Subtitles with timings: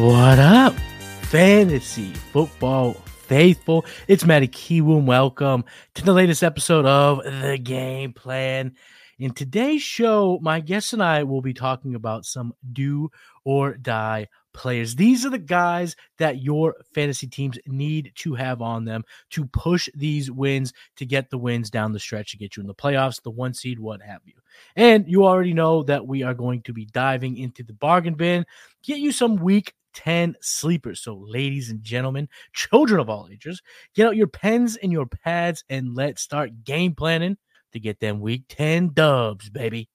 [0.00, 0.72] What up,
[1.24, 3.84] fantasy football faithful?
[4.08, 5.04] It's Matty Kiwoom.
[5.04, 8.76] Welcome to the latest episode of The Game Plan.
[9.18, 13.10] In today's show, my guests and I will be talking about some do
[13.44, 14.96] or die players.
[14.96, 19.90] These are the guys that your fantasy teams need to have on them to push
[19.94, 23.22] these wins to get the wins down the stretch to get you in the playoffs,
[23.22, 24.32] the one seed, what have you.
[24.76, 28.46] And you already know that we are going to be diving into the bargain bin,
[28.82, 31.00] get you some week 10 sleepers.
[31.00, 33.62] So, ladies and gentlemen, children of all ages,
[33.94, 37.36] get out your pens and your pads and let's start game planning
[37.72, 39.88] to get them week 10 dubs, baby.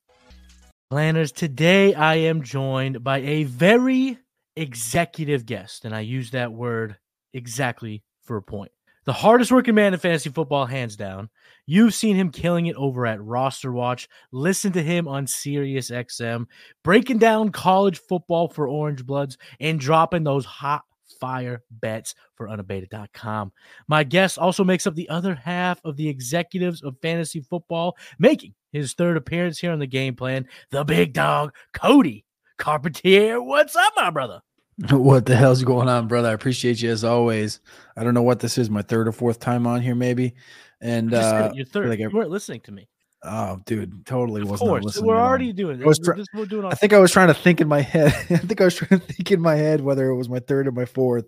[0.90, 4.20] Planners, today I am joined by a very
[4.56, 6.98] executive guest, and I use that word
[7.34, 8.72] exactly for a point.
[9.06, 11.30] The hardest working man in fantasy football, hands down.
[11.68, 14.10] You've seen him killing it over at Roster Watch.
[14.32, 16.48] Listen to him on Sirius XM,
[16.84, 20.84] breaking down college football for Orange Bloods and dropping those hot
[21.20, 23.52] fire bets for unabated.com.
[23.88, 28.56] My guest also makes up the other half of the executives of fantasy football, making
[28.72, 30.48] his third appearance here on the game plan.
[30.72, 32.26] The big dog, Cody
[32.58, 33.42] Carpentier.
[33.42, 34.42] What's up, my brother?
[34.92, 36.30] What the hell's going on, brother?
[36.30, 37.60] I appreciate you as always.
[37.96, 40.36] I don't know what this is, my third or fourth time on here, maybe.
[40.82, 41.90] And uh you're third.
[41.90, 42.90] like I- you weren't listening to me.
[43.24, 45.06] oh dude, totally Of was not course, listening.
[45.08, 46.16] we're already doing I was this.
[46.18, 48.08] This- we're doing I think I was trying to think in my head.
[48.30, 50.68] I think I was trying to think in my head whether it was my third
[50.68, 51.26] or my fourth.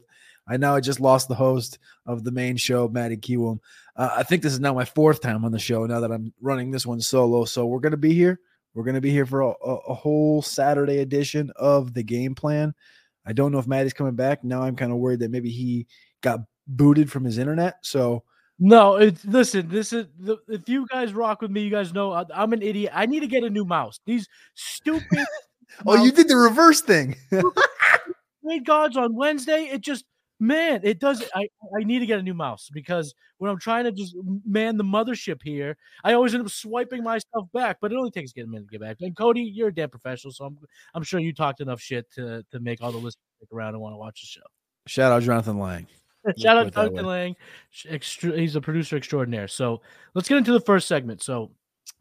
[0.49, 3.59] I know I just lost the host of the main show, Matty Kiwoom.
[3.97, 6.33] Uh, I think this is now my fourth time on the show now that I'm
[6.41, 7.45] running this one solo.
[7.45, 8.39] So we're gonna be here.
[8.73, 12.73] We're gonna be here for a, a, a whole Saturday edition of the game plan.
[13.27, 14.43] I don't know if Matty's coming back.
[14.43, 15.85] Now I'm kind of worried that maybe he
[16.21, 17.75] got booted from his internet.
[17.83, 18.23] So
[18.57, 19.67] No, it's listen.
[19.67, 22.61] This is the, if you guys rock with me, you guys know I, I'm an
[22.61, 22.91] idiot.
[22.95, 23.99] I need to get a new mouse.
[24.05, 25.25] These stupid.
[25.85, 27.17] Oh, you did the reverse thing.
[27.29, 29.65] Great God's on Wednesday.
[29.65, 30.05] It just
[30.39, 31.23] man, it does.
[31.35, 34.15] I I need to get a new mouse because when I'm trying to just
[34.45, 37.77] man the mothership here, I always end up swiping myself back.
[37.81, 38.97] But it only takes a minute to get back.
[39.01, 40.57] And Cody, you're a damn professional, so I'm
[40.93, 43.81] I'm sure you talked enough shit to to make all the listeners stick around and
[43.81, 44.45] want to watch the show.
[44.87, 45.87] Shout out Jonathan Lang.
[46.37, 47.35] Shout out Duncan Lang.
[47.87, 49.47] Extra, he's a producer extraordinaire.
[49.47, 49.81] So
[50.13, 51.21] let's get into the first segment.
[51.23, 51.51] So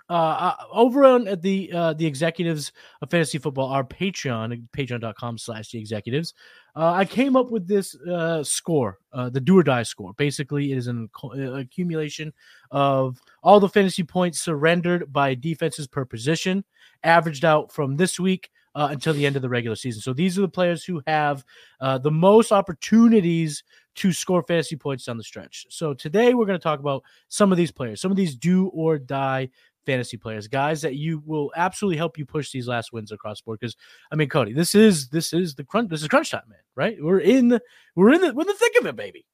[0.09, 5.39] uh, uh over on at the uh the executives of fantasy football, our Patreon, patreon.com
[5.39, 6.35] slash the executives,
[6.75, 10.13] uh, I came up with this uh score, uh the do or die score.
[10.15, 12.33] Basically, it is an uh, accumulation
[12.71, 16.65] of all the fantasy points surrendered by defenses per position,
[17.03, 20.03] averaged out from this week uh, until the end of the regular season.
[20.03, 21.45] So these are the players who have
[21.81, 23.65] uh, the most opportunities
[23.97, 25.67] to score fantasy points down the stretch.
[25.71, 28.67] So today we're going to talk about some of these players, some of these do
[28.69, 29.49] or die
[29.87, 33.45] fantasy players, guys that you will absolutely help you push these last wins across the
[33.45, 33.61] board.
[33.61, 33.77] Because
[34.13, 35.89] I mean, Cody, this is this is the crunch.
[35.89, 36.59] This is crunch time, man.
[36.75, 36.99] Right?
[37.01, 37.59] We're in
[37.95, 39.25] we're in the we're in the thick of it, baby.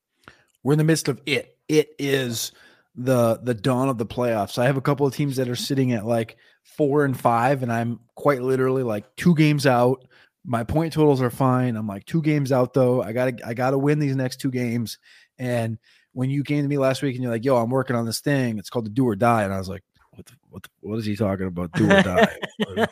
[0.62, 1.56] We're in the midst of it.
[1.68, 2.52] It is
[2.94, 4.58] the the dawn of the playoffs.
[4.58, 7.72] I have a couple of teams that are sitting at like four and five, and
[7.72, 10.06] I'm quite literally like two games out.
[10.44, 11.76] My point totals are fine.
[11.76, 13.02] I'm like two games out though.
[13.02, 14.98] I gotta I gotta win these next two games.
[15.38, 15.78] And
[16.12, 18.20] when you came to me last week and you're like, "Yo, I'm working on this
[18.20, 18.58] thing.
[18.58, 19.82] It's called the do or die," and I was like,
[20.14, 20.26] "What?
[20.26, 20.62] The, what?
[20.62, 21.72] The, what is he talking about?
[21.72, 22.36] Do or die?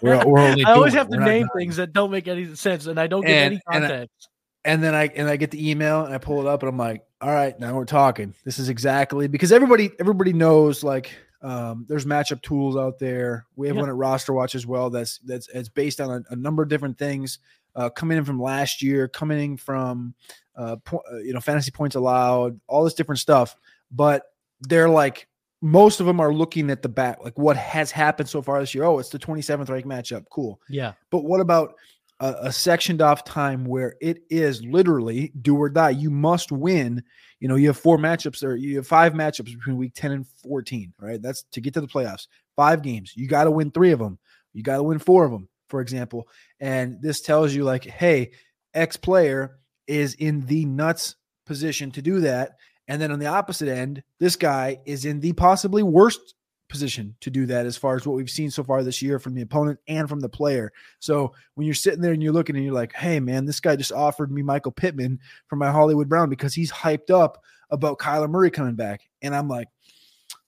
[0.03, 0.99] We're, we're only I always it.
[0.99, 3.31] have to We're name dying." things that don't make any sense, and I don't get
[3.31, 4.29] And- any and I- context.
[4.65, 6.77] and then I and I get the email and I pull it up and I'm
[6.77, 8.35] like, all right, now we're talking.
[8.45, 11.13] This is exactly because everybody everybody knows like
[11.43, 13.47] um, there's matchup tools out there.
[13.57, 13.83] We have Yeah.
[13.83, 14.91] one at Roster Watch as well.
[14.91, 17.39] That's that's it's based on a, a number of different things.
[17.77, 20.13] Uh, coming in from last year, coming in from
[20.57, 23.57] uh, po- uh, you know fantasy points allowed, all this different stuff.
[23.93, 24.25] But
[24.63, 25.29] they're like
[25.63, 28.75] most of them are looking at the back, like what has happened so far this
[28.75, 28.85] year.
[28.85, 30.25] Oh, it's the 27th ranked matchup.
[30.31, 30.61] Cool.
[30.69, 30.93] Yeah.
[31.11, 31.75] But what about
[32.19, 35.91] a, a sectioned off time where it is literally do or die?
[35.91, 37.03] You must win.
[37.41, 38.57] You know, you have four matchups there.
[38.57, 41.21] You have five matchups between week 10 and 14, right?
[41.21, 42.27] That's to get to the playoffs.
[42.57, 43.13] Five games.
[43.15, 44.19] You got to win three of them.
[44.53, 46.27] You got to win four of them, for example.
[46.59, 48.33] And this tells you, like, hey,
[48.75, 51.17] X player is in the nuts
[51.47, 52.57] position to do that.
[52.91, 56.35] And then on the opposite end, this guy is in the possibly worst
[56.69, 59.35] position to do that as far as what we've seen so far this year from
[59.35, 60.73] the opponent and from the player.
[60.99, 63.77] So when you're sitting there and you're looking and you're like, hey, man, this guy
[63.77, 68.29] just offered me Michael Pittman for my Hollywood Brown because he's hyped up about Kyler
[68.29, 69.09] Murray coming back.
[69.23, 69.69] And I'm like,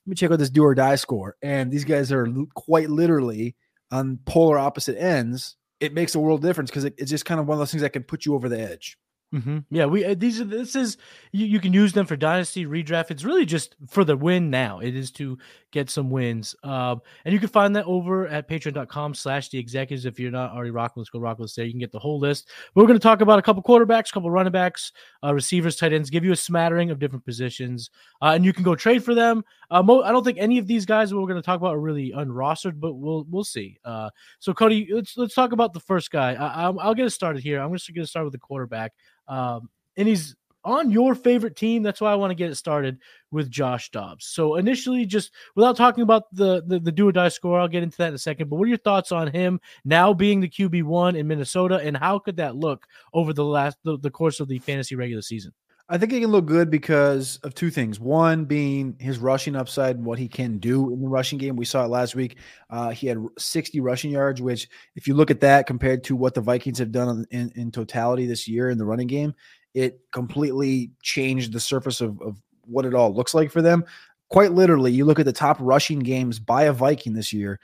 [0.05, 1.37] let me check out this do or die score.
[1.41, 3.55] And these guys are quite literally
[3.89, 5.55] on polar opposite ends.
[5.79, 7.83] It makes a world difference because it, it's just kind of one of those things
[7.83, 8.97] that can put you over the edge.
[9.33, 10.97] Hmm Yeah, we uh, these are this is
[11.31, 13.09] you, you can use them for dynasty redraft.
[13.09, 14.77] It's really just for the win now.
[14.79, 15.39] It is to
[15.71, 16.55] get some wins.
[16.63, 20.05] Um, and you can find that over at patreon.com slash the executives.
[20.05, 21.65] If you're not already rocking, let's go rock us there.
[21.65, 22.49] You can get the whole list.
[22.75, 24.91] We're going to talk about a couple quarterbacks, a couple running backs,
[25.23, 27.89] uh, receivers, tight ends, give you a smattering of different positions.
[28.21, 29.43] Uh, and you can go trade for them.
[29.73, 31.79] Uh, mo- I don't think any of these guys we're going to talk about are
[31.79, 33.79] really unrostered, but we'll we'll see.
[33.83, 36.35] Uh, so Cody, let's let's talk about the first guy.
[36.35, 37.59] I, I'll, I'll get us started here.
[37.59, 38.93] I'm just going to start with the quarterback.
[39.27, 41.81] Um, and he's on your favorite team.
[41.81, 42.99] That's why I want to get it started
[43.31, 44.27] with Josh Dobbs.
[44.27, 47.81] So initially, just without talking about the the, the do or die score, I'll get
[47.81, 48.51] into that in a second.
[48.51, 51.97] But what are your thoughts on him now being the QB one in Minnesota, and
[51.97, 55.51] how could that look over the last the, the course of the fantasy regular season?
[55.89, 57.99] I think he can look good because of two things.
[57.99, 61.57] One being his rushing upside and what he can do in the rushing game.
[61.57, 62.37] We saw it last week.
[62.69, 66.35] Uh, he had 60 rushing yards, which, if you look at that compared to what
[66.35, 69.35] the Vikings have done in, in, totality this year in the running game,
[69.73, 73.83] it completely changed the surface of, of what it all looks like for them.
[74.29, 77.59] Quite literally, you look at the top rushing games by a Viking this year.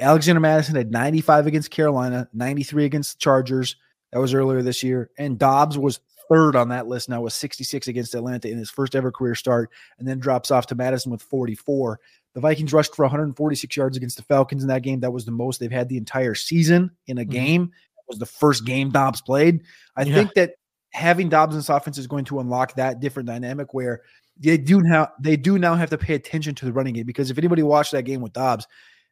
[0.00, 3.76] Alexander Mattison had 95 against Carolina, 93 against the Chargers.
[4.12, 5.10] That was earlier this year.
[5.16, 8.94] And Dobbs was third on that list now with 66 against Atlanta in his first
[8.94, 12.00] ever career start, and then drops off to Mattison with 44.
[12.34, 15.00] The Vikings rushed for 146 yards against the Falcons in that game.
[15.00, 17.30] That was the most they've had the entire season in a Mhm.
[17.30, 17.62] game.
[17.66, 19.62] That was the first game Dobbs played.
[19.96, 20.14] I Yeah.
[20.14, 20.54] think that
[20.92, 24.02] having Dobbs in this offense is going to unlock that different dynamic where
[24.38, 27.30] they do now they do now have to pay attention to the running game because
[27.30, 28.66] if anybody watched that game with Dobbs,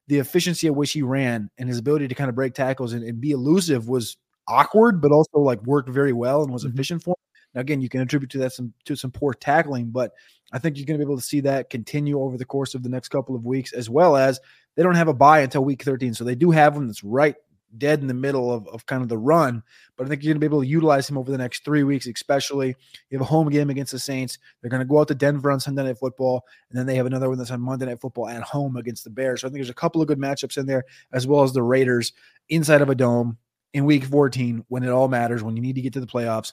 [0.09, 3.05] the efficiency at which he ran and his ability to kind of break tackles and,
[3.05, 4.17] and be elusive was
[4.49, 6.75] awkward, but also like worked very well and was Mhm.
[6.75, 7.15] efficient for him.
[7.55, 10.13] Now, again, you can attribute to that some to some poor tackling, but
[10.53, 12.83] I think you're going to be able to see that continue over the course of
[12.83, 14.41] the next couple of weeks, as well as
[14.77, 16.15] they don't have a bye until week 13.
[16.15, 17.37] So they do have one that's right
[17.79, 19.63] dead in the middle of, of kind of the run.
[19.97, 21.85] But I think you're going to be able to utilize him over the next three
[21.85, 22.75] weeks, especially.
[23.11, 24.39] You have a home game against the Saints.
[24.61, 27.07] They're going to go out to Denver on Sunday Night Football, and then they have
[27.07, 29.43] another one that's on Monday Night Football at home against the Bears.
[29.43, 31.63] So I think there's a couple of good matchups in there, as well as the
[31.63, 32.13] Raiders
[32.49, 33.39] inside of a dome
[33.73, 36.53] in week 14 when it all matters, when you need to get to the playoffs.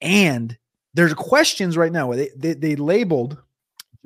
[0.00, 0.56] And
[0.94, 2.12] there's questions right now.
[2.12, 3.40] They, they, they labeled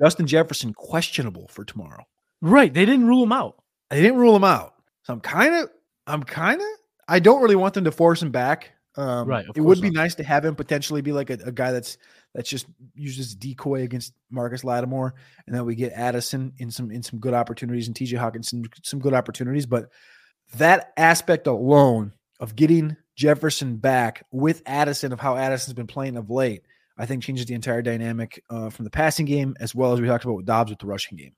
[0.01, 2.05] Justin Jefferson questionable for tomorrow.
[2.41, 3.61] Right, they didn't rule him out.
[3.89, 4.75] They didn't rule him out.
[5.03, 5.69] So I'm kind of,
[6.07, 6.67] I'm kind of,
[7.07, 8.71] I don't really want them to force him back.
[8.95, 10.01] Um, Right, It would be not.
[10.01, 11.97] nice to have him potentially be like a, a guy that's
[12.33, 15.15] that's just uses a decoy against Marcus Lattimore,
[15.47, 18.99] and then we get Addison in some in some good opportunities and TJ Hockenson some
[18.99, 19.65] good opportunities.
[19.65, 19.89] But
[20.55, 26.29] that aspect alone of getting Jefferson back with Addison of how Addison's been playing of
[26.29, 26.63] late,
[26.97, 30.07] I think changes the entire dynamic uh, from the passing game as well as we
[30.07, 31.33] talked about with Dobbs with the rushing game.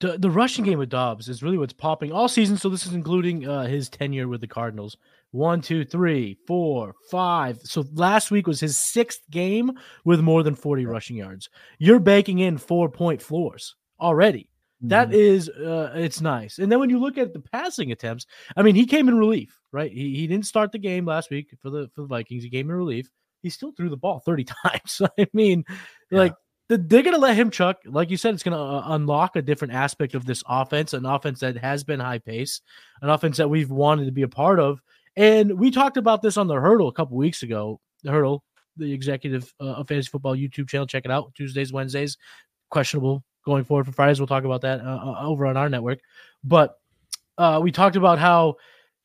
[0.00, 2.56] The, the rushing game with Dobbs is really what's popping all season.
[2.56, 4.96] So this is including uh, his tenure with the Cardinals.
[5.32, 7.58] One, two, three, four, five.
[7.64, 9.72] So last week was his sixth game
[10.04, 11.50] with more than 40 rushing yards.
[11.78, 14.48] You're baking in four point floors already.
[14.82, 15.14] That Mhm.
[15.14, 16.58] is, uh, it's nice.
[16.58, 19.60] And then when you look at the passing attempts, I mean, he came in relief,
[19.72, 19.90] right?
[19.90, 22.44] He, he didn't start the game last week for the for the Vikings.
[22.44, 23.10] He came in relief.
[23.42, 25.02] He still threw the ball 30 times.
[25.18, 25.64] I mean,
[26.10, 26.18] Yeah.
[26.18, 26.34] like
[26.68, 27.78] the, they're going to let him chuck.
[27.86, 31.06] Like you said, it's going to uh, unlock a different aspect of this offense, an
[31.06, 32.60] offense that has been high pace,
[33.02, 34.80] an offense that we've wanted to be a part of.
[35.16, 37.80] And we talked about this on the hurdle a couple weeks ago.
[38.04, 38.44] The hurdle,
[38.76, 40.86] the executive uh, of fantasy football YouTube channel.
[40.86, 41.34] Check it out.
[41.34, 42.16] Tuesdays, Wednesdays,
[42.70, 44.20] questionable going forward for Fridays.
[44.20, 46.00] We'll talk about that uh, uh, over on our network.
[46.44, 46.78] But
[47.36, 48.56] uh, we talked about how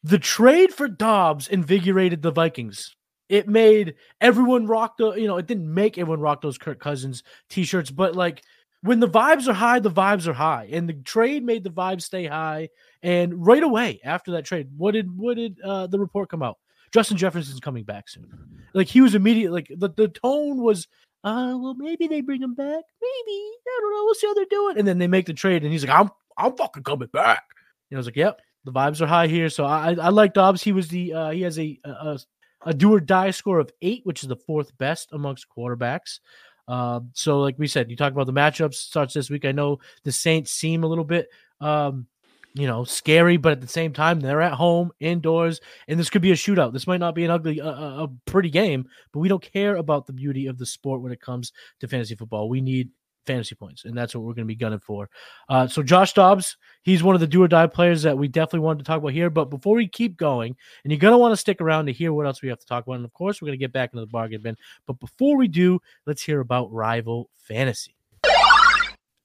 [0.04, 2.96] the trade for Dobbs invigorated the Vikings
[3.30, 7.24] it made everyone rock the, you know, it didn't make everyone rock those Kirk Cousins
[7.50, 8.44] t-shirts, but like
[8.82, 10.70] when the vibes are high, the vibes are high.
[10.72, 12.70] And the trade made the vibes stay high.
[13.02, 16.58] And right away after that trade, what did what did uh, the report come out?
[16.92, 18.30] Justin Jefferson's coming back soon.
[18.74, 19.52] Like he was immediate.
[19.52, 20.88] Like the, the tone was,
[21.24, 22.84] uh, well, maybe they bring him back.
[23.02, 24.04] Maybe I don't know.
[24.06, 24.78] We'll see how they're doing.
[24.78, 27.44] And then they make the trade, and he's like, I'm I'm fucking coming back.
[27.90, 29.50] And I was like, yep, the vibes are high here.
[29.50, 30.62] So I I like Dobbs.
[30.62, 32.20] He was the uh, he has a, a
[32.66, 36.20] a do or die score of eight, which is the fourth best amongst quarterbacks.
[36.68, 39.46] Um, so like we said, you talk about the matchups starts this week.
[39.46, 41.30] I know the Saints seem a little bit
[41.62, 42.08] um
[42.54, 46.22] you know, scary, but at the same time, they're at home, indoors, and this could
[46.22, 46.74] be a shootout.
[46.74, 50.06] This might not be an ugly, uh, a pretty game, but we don't care about
[50.06, 52.50] the beauty of the sport when it comes to fantasy football.
[52.50, 52.90] We need
[53.26, 55.10] fantasy points, and that's what we're going to be gunning for.
[55.50, 58.60] Uh, so Josh Dobbs, he's one of the do or die players that we definitely
[58.60, 59.32] wanted to talk about here.
[59.32, 62.14] But before we keep going, and you're going to want to stick around to hear
[62.14, 63.94] what else we have to talk about, and of course, we're going to get back
[63.94, 64.58] into the bargain bin.
[64.86, 67.96] But before we do, let's hear about Rival Fantasy.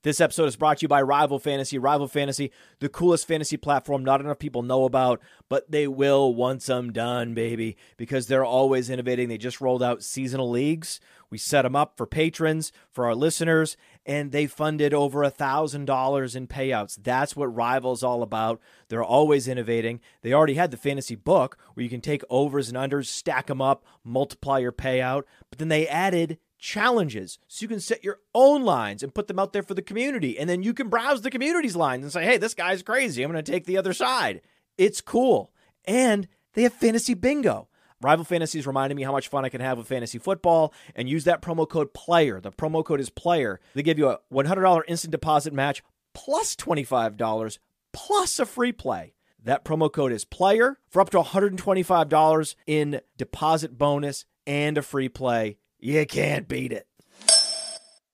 [0.09, 1.77] This episode is brought to you by Rival Fantasy.
[1.77, 6.71] Rival Fantasy, the coolest fantasy platform not enough people know about, but they will once
[6.71, 9.29] I'm done, baby, because they're always innovating.
[9.29, 10.99] They just rolled out seasonal leagues.
[11.29, 16.37] We set them up for patrons, for our listeners, and they funded over a $1,000
[16.37, 16.99] in payouts.
[17.03, 18.63] That's what Rival's all about.
[18.89, 20.01] They're always innovating.
[20.23, 23.61] They already had the fantasy book where you can take overs and unders, stack them
[23.61, 27.39] up, multiply your payout, but then they added challenges.
[27.47, 30.39] So you can set your own lines and put them out there for the community.
[30.39, 33.23] And then you can browse the community's lines and say hey this guy's crazy.
[33.23, 34.43] I'm going to take the other side.
[34.77, 35.53] It's cool.
[35.85, 37.69] And they have fantasy bingo.
[38.01, 41.25] Rival fantasies reminded me how much fun i can have with fantasy football and use
[41.25, 42.41] that promo code player.
[42.41, 43.59] The promo code is player.
[43.75, 45.83] They give you a $100 instant deposit match
[46.15, 47.59] plus $25
[47.93, 49.15] plus a free play.
[49.43, 55.09] That promo code is player for up to $125 in deposit bonus and a free
[55.09, 56.87] play you can't beat it.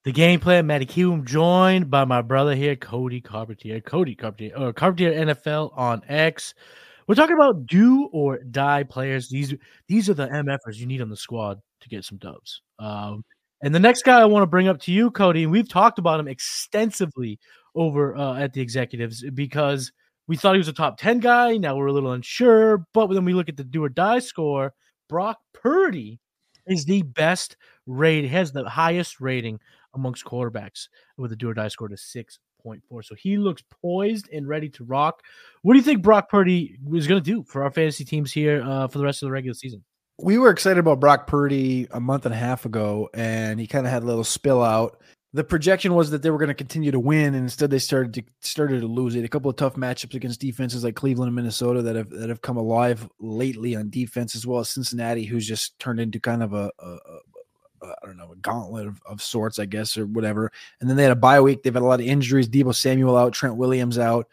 [0.03, 3.81] The game plan, Matty Kiwoom, joined by my brother here, Cody Carpentier.
[3.81, 6.53] Cody Carpentier, or Carpentier NFL on X.
[7.07, 9.29] We're talking about do or die players.
[9.29, 9.55] These
[9.87, 12.61] these are the MFers you need on the squad to get some dubs.
[12.77, 13.23] Um,
[13.63, 15.97] and the next guy I want to bring up to you, Cody, and we've talked
[15.97, 17.39] about him extensively
[17.73, 19.91] over uh, at the executives because
[20.27, 21.57] we thought he was a top 10 guy.
[21.57, 22.85] Now we're a little unsure.
[22.93, 24.73] But when we look at the do or die score,
[25.09, 26.19] Brock Purdy
[26.67, 29.59] is the best rate, has the highest rating
[29.93, 32.79] amongst quarterbacks with a do or die score to 6.4.
[33.03, 35.23] So he looks poised and ready to rock.
[35.61, 38.61] What do you think Brock Purdy is going to do for our fantasy teams here
[38.63, 39.83] uh, for the rest of the regular season?
[40.17, 43.85] We were excited about Brock Purdy a month and a half ago, and he kind
[43.85, 45.01] of had a little spill out
[45.35, 48.13] the projection was that they were going to continue to win, and instead they started
[48.13, 49.25] to started to lose it.
[49.25, 52.41] A couple of tough matchups against defenses like Cleveland and Minnesota that have that have
[52.41, 56.53] come alive lately on defense, as well as Cincinnati, who's just turned into kind of
[56.53, 60.53] a, I don't know, a gauntlet of, of, sorts, I guess, or whatever.
[60.79, 61.63] And then they had a bye week.
[61.63, 62.47] They've had a lot of injuries.
[62.47, 64.29] Deebo Samuel out, Trent Williams out.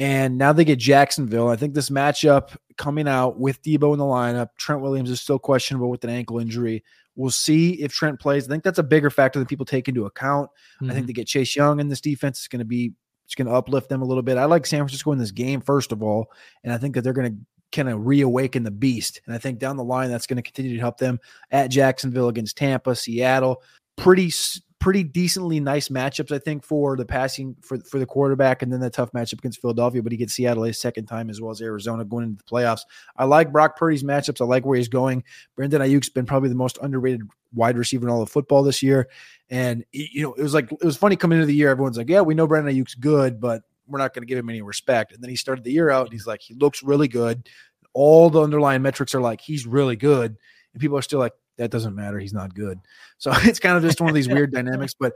[0.00, 1.48] And now they get Jacksonville.
[1.48, 5.38] I think this matchup coming out with Deebo in the lineup, Trent Williams is still
[5.38, 6.82] questionable with an ankle injury.
[7.16, 8.46] We'll see if Trent plays.
[8.46, 10.48] I think that's a bigger factor than people take into account.
[10.48, 10.90] Mm-hmm.
[10.90, 11.12] I think mm-hmm.
[11.12, 12.94] get Chase Young in this defense It's going to be
[13.26, 14.38] it's going to uplift them a little bit.
[14.38, 16.32] I like San Francisco in this game first of all,
[16.64, 17.38] and I think that they're going to
[17.70, 19.20] kind of reawaken the beast.
[19.26, 22.28] And I think down the line that's going to continue to help them at Jacksonville
[22.28, 23.62] against Tampa, Seattle.
[23.96, 24.32] Pretty
[24.80, 28.80] pretty decently nice matchups, I think, for the passing for for the quarterback, and then
[28.80, 30.02] the tough matchup against Philadelphia.
[30.02, 32.80] But he gets Seattle a second time as well as Arizona going into the playoffs.
[33.16, 34.40] I like Brock Purdy's matchups.
[34.40, 35.22] I like where he's going.
[35.54, 37.22] Brandon Aiyuk's been probably the most underrated
[37.54, 39.08] wide receiver in all of football this year.
[39.50, 41.70] And you know, it was like it was funny coming into the year.
[41.70, 44.48] Everyone's like, "Yeah, we know Brandon Aiyuk's good, but we're not going to give him
[44.48, 47.08] any respect." And then he started the year out, and he's like, "He looks really
[47.08, 47.48] good."
[47.92, 50.36] All the underlying metrics are like he's really good,
[50.72, 52.18] and people are still like, that doesn't matter.
[52.18, 52.78] He's not good.
[53.18, 54.94] So it's kind of just one of these weird dynamics.
[54.98, 55.14] But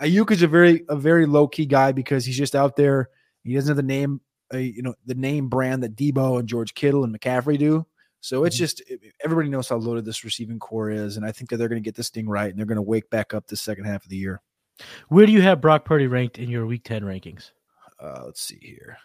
[0.00, 3.10] Aiyuk is a very a very low key guy because he's just out there.
[3.44, 4.20] He doesn't have the name,
[4.52, 7.86] uh, you know, the name brand that Deebo and George Kittle and McCaffrey do.
[8.20, 8.64] So it's mm-hmm.
[8.64, 8.82] just
[9.24, 11.86] everybody knows how loaded this receiving corps is, and I think that they're going to
[11.86, 14.10] get this thing right, and they're going to wake back up the second half of
[14.10, 14.42] the year.
[15.08, 17.52] Where do you have Brock Purdy ranked in your Week Ten rankings?
[18.02, 18.98] Uh, let's see here.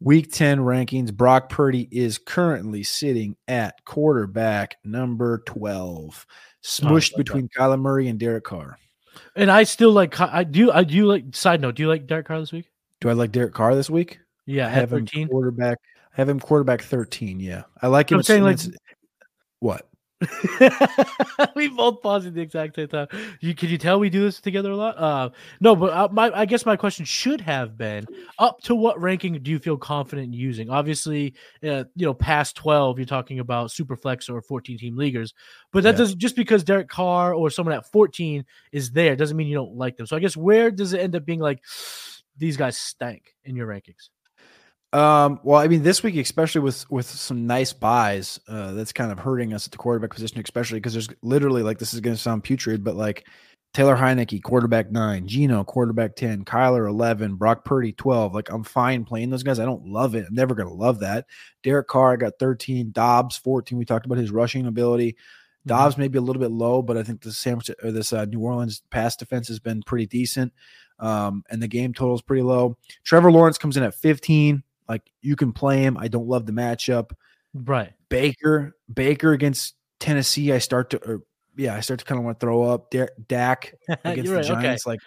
[0.00, 6.26] Week 10 rankings Brock Purdy is currently sitting at quarterback number 12,
[6.62, 8.78] smushed oh, between Kyler Murray and Derek Carr.
[9.36, 12.26] And I still like, I do, I do like, side note, do you like Derek
[12.26, 12.70] Carr this week?
[13.00, 14.18] Do I like Derek Carr this week?
[14.46, 15.22] Yeah, I have 13.
[15.22, 15.78] him quarterback.
[16.12, 17.40] I have him quarterback 13.
[17.40, 17.62] Yeah.
[17.80, 18.18] I like him.
[18.18, 18.58] I'm saying like,
[19.60, 19.88] what?
[21.54, 23.08] we both paused at the exact same time.
[23.40, 24.98] You can you tell we do this together a lot?
[24.98, 28.06] Uh, no, but uh, my I guess my question should have been
[28.38, 30.70] up to what ranking do you feel confident in using?
[30.70, 35.34] Obviously, uh, you know, past twelve, you're talking about superflex or 14 team leaguers,
[35.72, 35.98] but that yeah.
[35.98, 39.76] doesn't just because Derek Carr or someone at 14 is there doesn't mean you don't
[39.76, 40.06] like them.
[40.06, 41.62] So I guess where does it end up being like
[42.36, 44.08] these guys stank in your rankings?
[44.92, 49.10] Um, well, I mean, this week, especially with with some nice byes, uh, that's kind
[49.10, 52.14] of hurting us at the quarterback position, especially because there's literally like this is going
[52.14, 53.24] to sound putrid, but like
[53.74, 58.34] Taylor Heinicke, quarterback nine, Geno, quarterback 10, Kyler 11, Brock Purdy 12.
[58.34, 59.58] Like, I'm fine playing those guys.
[59.58, 60.26] I don't love it.
[60.28, 61.24] I'm never going to love that.
[61.62, 63.78] Derek Carr, I got 13, Dobbs 14.
[63.78, 65.12] We talked about his rushing ability.
[65.12, 65.68] Mm-hmm.
[65.68, 68.26] Dobbs maybe a little bit low, but I think the San Francisco, or this uh,
[68.26, 70.52] New Orleans pass defense has been pretty decent.
[70.98, 72.76] Um, and the game total is pretty low.
[73.04, 74.62] Trevor Lawrence comes in at 15.
[74.88, 75.96] Like you can play him.
[75.96, 77.12] I don't love the matchup.
[77.54, 77.92] Right.
[78.08, 80.52] Baker, Baker against Tennessee.
[80.52, 81.22] I start to, or,
[81.56, 82.92] yeah, I start to kind of want to throw up.
[83.28, 83.74] Dak
[84.04, 84.86] against the right, Giants.
[84.86, 84.92] Okay.
[84.92, 85.00] Like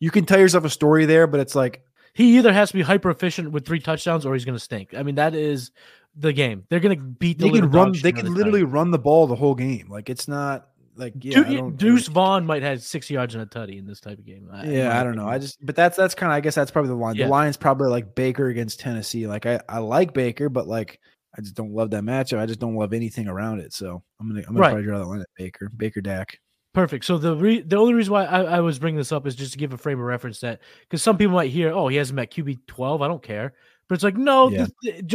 [0.00, 1.82] you can tell yourself a story there, but it's like
[2.14, 4.94] he either has to be hyper efficient with three touchdowns or he's going to stink.
[4.94, 5.70] I mean, that is
[6.16, 6.64] the game.
[6.68, 7.38] They're going to beat.
[7.38, 7.92] The they can run.
[7.92, 8.70] They can literally time.
[8.70, 9.88] run the ball the whole game.
[9.88, 13.86] Like it's not like yeah, Deuce Vaughn might have six yards and a tutty in
[13.86, 14.48] this type of game.
[14.64, 15.28] yeah, I don't know.
[15.28, 16.36] I just, but that's that's kind of.
[16.36, 17.14] I guess that's probably the line.
[17.14, 17.24] Yeah.
[17.24, 19.26] The line's probably like Baker against Tennessee.
[19.26, 21.00] Like I, I like Baker, but like
[21.36, 22.38] I just don't love that matchup.
[22.38, 23.72] I just don't love anything around it.
[23.72, 24.68] So I'm gonna, I'm gonna right.
[24.68, 26.38] probably draw that line at Baker, Baker Dak.
[26.74, 27.04] Perfect.
[27.04, 29.52] So the re- the only reason why I, I was bringing this up is just
[29.52, 32.16] to give a frame of reference that because some people might hear, oh, he hasn't
[32.16, 33.02] met QB twelve.
[33.02, 33.54] I don't care.
[33.88, 34.66] But it's like no, yeah.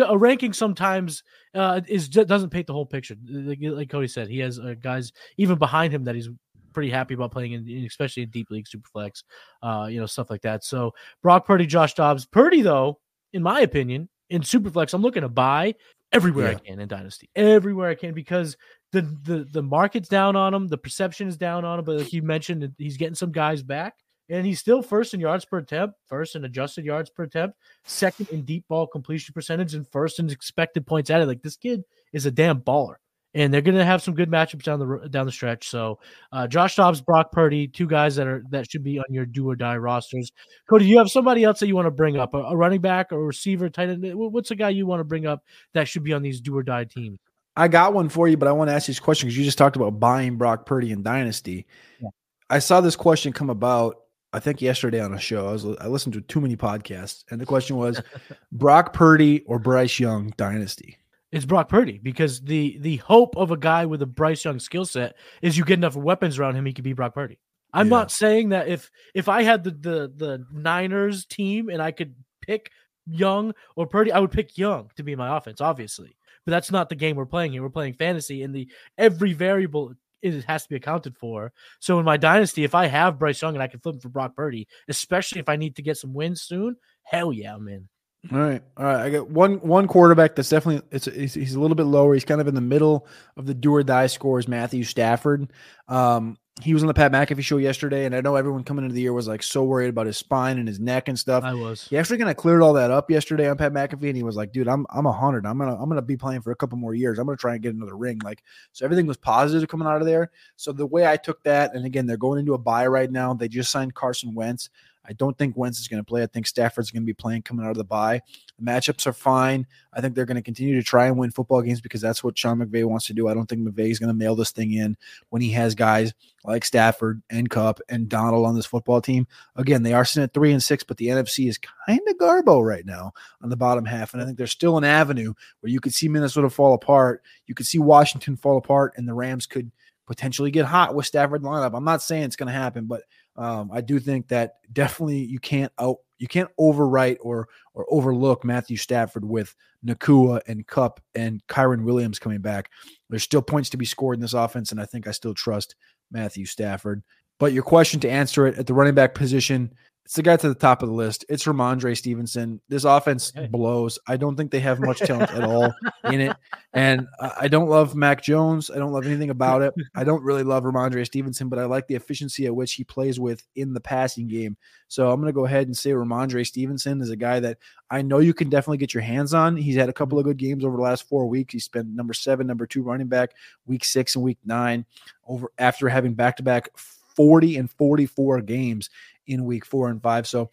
[0.08, 1.24] a ranking sometimes
[1.56, 3.16] uh, is doesn't paint the whole picture.
[3.28, 6.30] Like, like Cody said, he has uh, guys even behind him that he's
[6.74, 9.24] pretty happy about playing in, especially in deep league, superflex,
[9.64, 10.64] uh, you know, stuff like that.
[10.64, 10.94] So
[11.24, 13.00] Brock Purdy, Josh Dobbs, Purdy though,
[13.34, 15.74] in my opinion, in superflex, I'm looking to buy
[16.12, 16.58] everywhere yeah.
[16.58, 18.58] I can in Dynasty, everywhere I can because
[18.92, 21.86] the the the market's down on him, the perception is down on him.
[21.86, 23.96] But like you mentioned, he's getting some guys back
[24.30, 28.30] and he's still first in yards per attempt, first in adjusted yards per attempt, second
[28.30, 31.28] in deep ball completion percentage, and first in expected points added.
[31.28, 32.96] Like this kid is a damn baller,
[33.34, 35.70] and they're going to have some good matchups down the down the stretch.
[35.70, 36.00] So,
[36.32, 39.50] uh, Josh Dobbs, Brock Purdy, two guys that are that should be on your do
[39.50, 40.32] or die rosters.
[40.70, 43.12] Cody, you have somebody else that you want to bring up, a, a running back
[43.12, 44.06] or receiver, tight end?
[44.14, 45.44] What's a guy you want to bring up
[45.74, 47.20] that should be on these do or die teams?
[47.56, 49.44] I got one for you, but I want to ask you this question because you
[49.44, 51.66] just talked about buying Brock Purdy in Dynasty.
[52.00, 52.10] Yeah.
[52.52, 53.98] I saw this question come about
[54.34, 55.48] I think yesterday on a show.
[55.48, 58.02] I was I listened to too many podcasts, and the question was
[58.52, 60.98] Brock Purdy or Bryce Young dynasty.
[61.32, 64.86] It's Brock Purdy because the the hope of a guy with a Bryce Young skill
[64.86, 67.40] set is you get enough weapons around him, he could be Brock Purdy.
[67.74, 67.98] I'm yeah.
[67.98, 72.16] not saying that if if I had the the the Niners team and I could
[72.42, 72.72] pick
[73.06, 76.16] Young or Purdy, I would pick Young to be my offense, obviously.
[76.46, 77.62] But that's not the game we're playing here.
[77.62, 81.54] We're playing fantasy, and the every variable it has to be accounted for.
[81.80, 84.10] So in my dynasty, if I have Bryce Young and I can flip him for
[84.10, 87.88] Brock Purdy, especially if I need to get some wins soon, hell yeah, I'm in.
[88.32, 89.06] All right, all right.
[89.06, 92.14] I got one one quarterback that's definitely it's he's, he's a little bit lower.
[92.14, 94.48] He's kind of in the middle of the do or die scores.
[94.48, 95.52] Matthew Stafford.
[95.88, 98.96] Um, he was on the Pat McAfee show yesterday, and I know everyone coming into
[98.96, 101.44] the year was like so worried about his spine and his neck and stuff.
[101.44, 101.88] I was.
[101.88, 104.36] He actually kind of cleared all that up yesterday on Pat McAfee, and he was
[104.36, 105.46] like, "Dude, I'm I'm a hundred.
[105.46, 107.20] I'm gonna I'm gonna be playing for a couple more years.
[107.20, 110.08] I'm gonna try and get another ring." Like, so everything was positive coming out of
[110.08, 110.32] there.
[110.56, 113.34] So the way I took that, and again, they're going into a bye right now.
[113.34, 114.70] They just signed Carson Wentz.
[115.08, 116.24] I don't think Wentz is going to play.
[116.24, 118.22] I think Stafford's going to be playing coming out of the bye.
[118.60, 119.66] The matchups are fine.
[119.94, 122.38] I think they're going to continue to try and win football games because that's what
[122.38, 123.28] Sean McVay wants to do.
[123.28, 124.98] I don't think McVay is going to mail this thing in
[125.30, 129.28] when he has guys like Stafford and Kupp and Donald on this football team.
[129.56, 132.66] Again, they are sitting at three and six, but the NFC is kind of garbo
[132.66, 134.14] right now on the bottom half.
[134.14, 137.24] And I think there's still an avenue where you could see Minnesota fall apart.
[137.46, 139.72] You could see Washington fall apart, and the Rams could
[140.08, 141.76] potentially get hot with Stafford lineup.
[141.76, 143.04] I'm not saying it's going to happen, but
[143.38, 148.44] um, I do think that definitely you can't out you can't overwrite or or overlook
[148.44, 152.72] Matthew Stafford with Nacua and Kupp and Kyren Williams coming back.
[153.10, 155.76] There's still points to be scored in this offense, and I think I still trust
[156.12, 157.04] Matthew Stafford.
[157.40, 159.72] But your question to answer it at the running back position,
[160.08, 161.26] it's the guy to the top of the list.
[161.28, 162.62] It's Rhamondre Stevenson.
[162.70, 163.48] This offense okay.
[163.48, 164.00] blows.
[164.08, 165.74] I don't think they have much talent at all
[166.06, 166.38] in it.
[166.72, 168.72] And I don't love Mac Jones.
[168.72, 169.74] I don't love anything about it.
[169.96, 173.20] I don't really love Rhamondre Stevenson, but I like the efficiency at which he plays
[173.20, 174.56] with in the passing game.
[174.88, 177.58] So I'm going to go ahead and say Rhamondre Stevenson is a guy that
[177.92, 179.58] I know you can definitely get your hands on.
[179.58, 181.52] He's had a couple of good games over the last four weeks.
[181.52, 183.32] He spent number seven, number two running back,
[183.66, 184.86] week six and week nine,
[185.28, 188.90] over after having back to back 40 and 44 games
[189.28, 190.28] in week four and five.
[190.28, 190.50] So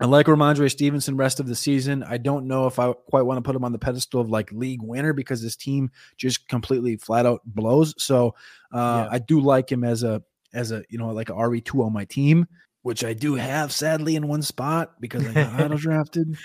[0.00, 2.04] I like Rhamondre Stevenson rest of the season.
[2.04, 4.52] I don't know if I quite want to put him on the pedestal of like
[4.52, 7.94] league winner because this team just completely flat out blows.
[7.98, 8.34] So
[8.72, 9.08] uh, yeah.
[9.10, 10.22] I do like him as a
[10.54, 12.46] as a you know like a RE two on my team,
[12.82, 16.36] which I do have sadly in one spot because I got auto drafted.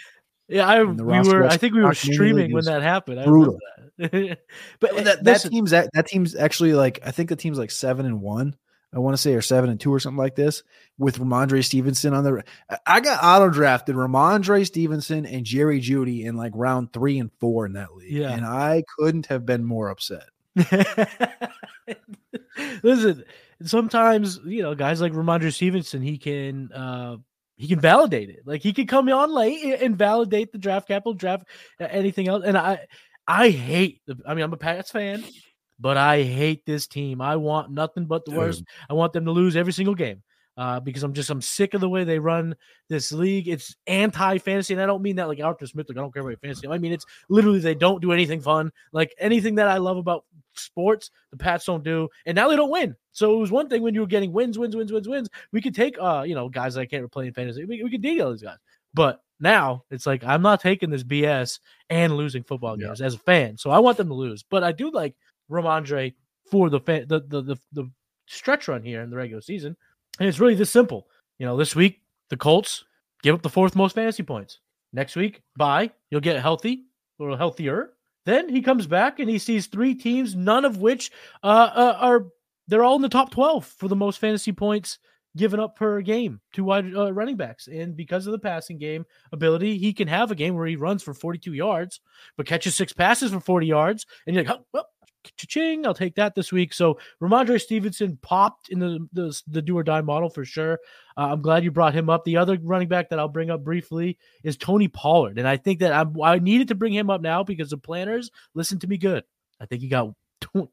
[0.47, 1.45] Yeah, I we were.
[1.45, 3.19] I think we were streaming when that happened.
[3.19, 3.57] I brutal.
[3.97, 4.39] That.
[4.79, 8.05] but that, that team's that, that team's actually like I think the team's like seven
[8.05, 8.55] and one.
[8.93, 10.63] I want to say or seven and two or something like this
[10.97, 12.43] with Rhamondre Stevenson on the.
[12.85, 17.65] I got auto drafted Rhamondre Stevenson and Jerry Jeudy in like round three and four
[17.65, 18.31] in that league, yeah.
[18.31, 20.25] and I couldn't have been more upset.
[22.83, 23.23] Listen,
[23.63, 27.17] sometimes you know guys like Rhamondre Stevenson, he can uh
[27.55, 28.41] he can validate it.
[28.45, 31.47] Like he can come on late and validate the draft capital, draft
[31.79, 32.43] anything else.
[32.45, 32.87] And I,
[33.27, 34.01] I hate.
[34.05, 35.23] The, I mean, I'm a Pats fan,
[35.83, 37.19] but I hate this team.
[37.19, 38.63] I want nothing but the worst.
[38.89, 40.23] I want them to lose every single game
[40.55, 42.55] uh, because I'm just I'm sick of the way they run
[42.87, 43.49] this league.
[43.49, 45.87] It's anti fantasy, and I don't mean that like Arthur Smith.
[45.89, 46.69] Like I don't care about fantasy.
[46.69, 48.71] I mean it's literally they don't do anything fun.
[48.93, 52.71] Like anything that I love about sports, the Pats don't do, and now they don't
[52.71, 52.95] win.
[53.11, 55.29] So it was one thing when you were getting wins, wins, wins, wins, wins.
[55.51, 57.65] We could take uh you know guys that can't play in fantasy.
[57.65, 58.57] We, we could deal these guys,
[58.93, 63.05] but now it's like I'm not taking this BS and losing football games yeah.
[63.05, 63.57] as a fan.
[63.57, 65.15] So I want them to lose, but I do like
[65.53, 66.13] Rhamondre
[66.49, 67.91] for the fan, the, the the the
[68.27, 69.75] stretch run here in the regular season.
[70.19, 71.07] And it's really this simple.
[71.39, 72.85] You know, this week, the Colts
[73.21, 74.59] give up the fourth most fantasy points.
[74.91, 75.91] Next week, bye.
[76.11, 76.85] You'll get healthy
[77.17, 77.93] or healthier.
[78.25, 81.11] Then he comes back and he sees three teams, none of which
[81.43, 82.27] uh, uh, are
[82.67, 84.99] they're all in the top 12 for the most fantasy points
[85.35, 87.67] given up per game to wide uh, running backs.
[87.67, 91.01] And because of the passing game ability, he can have a game where he runs
[91.01, 91.99] for 42 yards,
[92.37, 94.05] but catches six passes for 40 yards.
[94.27, 94.87] And you're like, oh, well,
[95.37, 96.73] ching, I'll take that this week.
[96.73, 100.79] So Rhamondre Stevenson popped in the the, the do or die model for sure.
[101.17, 102.23] Uh, I'm glad you brought him up.
[102.23, 105.79] The other running back that I'll bring up briefly is Tony Pollard, and I think
[105.79, 108.97] that I'm, I needed to bring him up now because the planners listen to me
[108.97, 109.23] good.
[109.59, 110.09] I think you got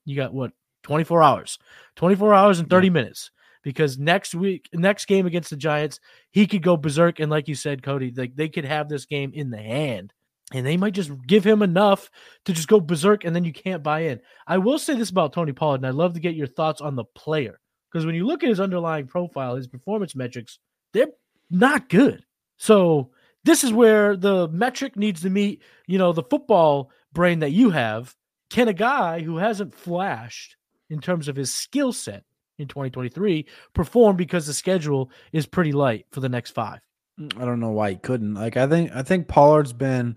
[0.05, 1.59] you got what 24 hours,
[1.97, 2.93] 24 hours and 30 yeah.
[2.93, 3.31] minutes.
[3.63, 7.55] Because next week, next game against the Giants, he could go berserk, and like you
[7.55, 10.15] said, Cody, like they could have this game in the hand
[10.53, 12.11] and they might just give him enough
[12.45, 14.21] to just go berserk and then you can't buy in.
[14.47, 16.97] I will say this about Tony Pollard, and I'd love to get your thoughts on
[16.97, 17.61] the player
[17.91, 20.59] because when you look at his underlying profile, his performance metrics,
[20.93, 21.09] they're
[21.51, 22.25] not good.
[22.57, 23.11] So
[23.45, 27.71] this is where the metric needs to meet, you know, the football brain that you
[27.71, 28.15] have.
[28.51, 30.57] Can a guy who hasn't flashed
[30.89, 32.25] in terms of his skill set
[32.59, 36.81] in 2023 perform because the schedule is pretty light for the next five?
[37.19, 38.35] Mm, I don't know why he couldn't.
[38.35, 40.17] Like I think I think Pollard's been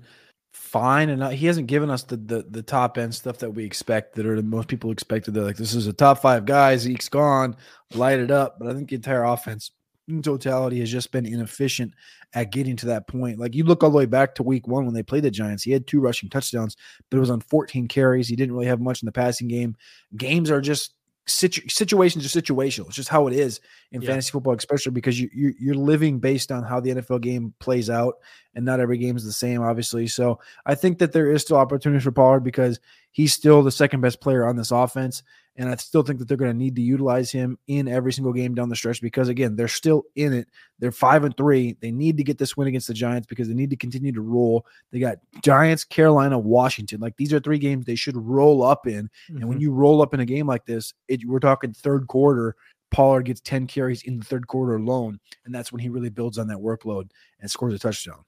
[0.74, 3.64] fine, and uh, he hasn't given us the, the the top end stuff that we
[3.64, 5.34] expected or most people expected.
[5.34, 6.76] They're like, this is a top five guy.
[6.76, 7.56] Zeke's gone,
[7.94, 8.58] light it up.
[8.60, 9.72] But I think the entire offense
[10.08, 11.94] in totality has just been inefficient
[12.34, 13.38] at getting to that point.
[13.40, 15.64] Like you look all the way back to week one when they played the Giants,
[15.64, 16.76] he had two rushing touchdowns,
[17.10, 18.28] but it was on 14 carries.
[18.28, 19.78] He didn't really have much in the passing game.
[20.18, 20.96] Games are just
[21.28, 22.88] situ- situations are situational.
[22.88, 23.60] It's just how it is
[23.92, 24.10] in yeah.
[24.10, 27.90] fantasy football, especially because you, you you're living based on how the NFL game plays
[27.90, 28.16] out,
[28.56, 30.08] and not every game is the same, obviously.
[30.08, 32.80] So I think that there is still opportunities for Pollard because
[33.12, 35.24] he's still the second best player on this offense.
[35.56, 38.34] And I still think that they're going to need to utilize him in every single
[38.34, 40.48] game down the stretch because, again, they're still in it.
[40.80, 41.78] They're five and three.
[41.80, 44.22] They need to get this win against the Giants because they need to continue to
[44.22, 44.66] roll.
[44.92, 47.02] They got Giants, Carolina, Washington.
[47.02, 49.06] Like these are three games they should roll up in.
[49.06, 49.36] Mm-hmm.
[49.36, 49.62] And when mm-hmm.
[49.62, 52.56] you roll up in a game like this, it, we're talking third quarter.
[52.89, 55.20] Pollard gets 10 carries in the third quarter alone.
[55.46, 58.24] And that's when he really builds on that workload and scores a touchdown.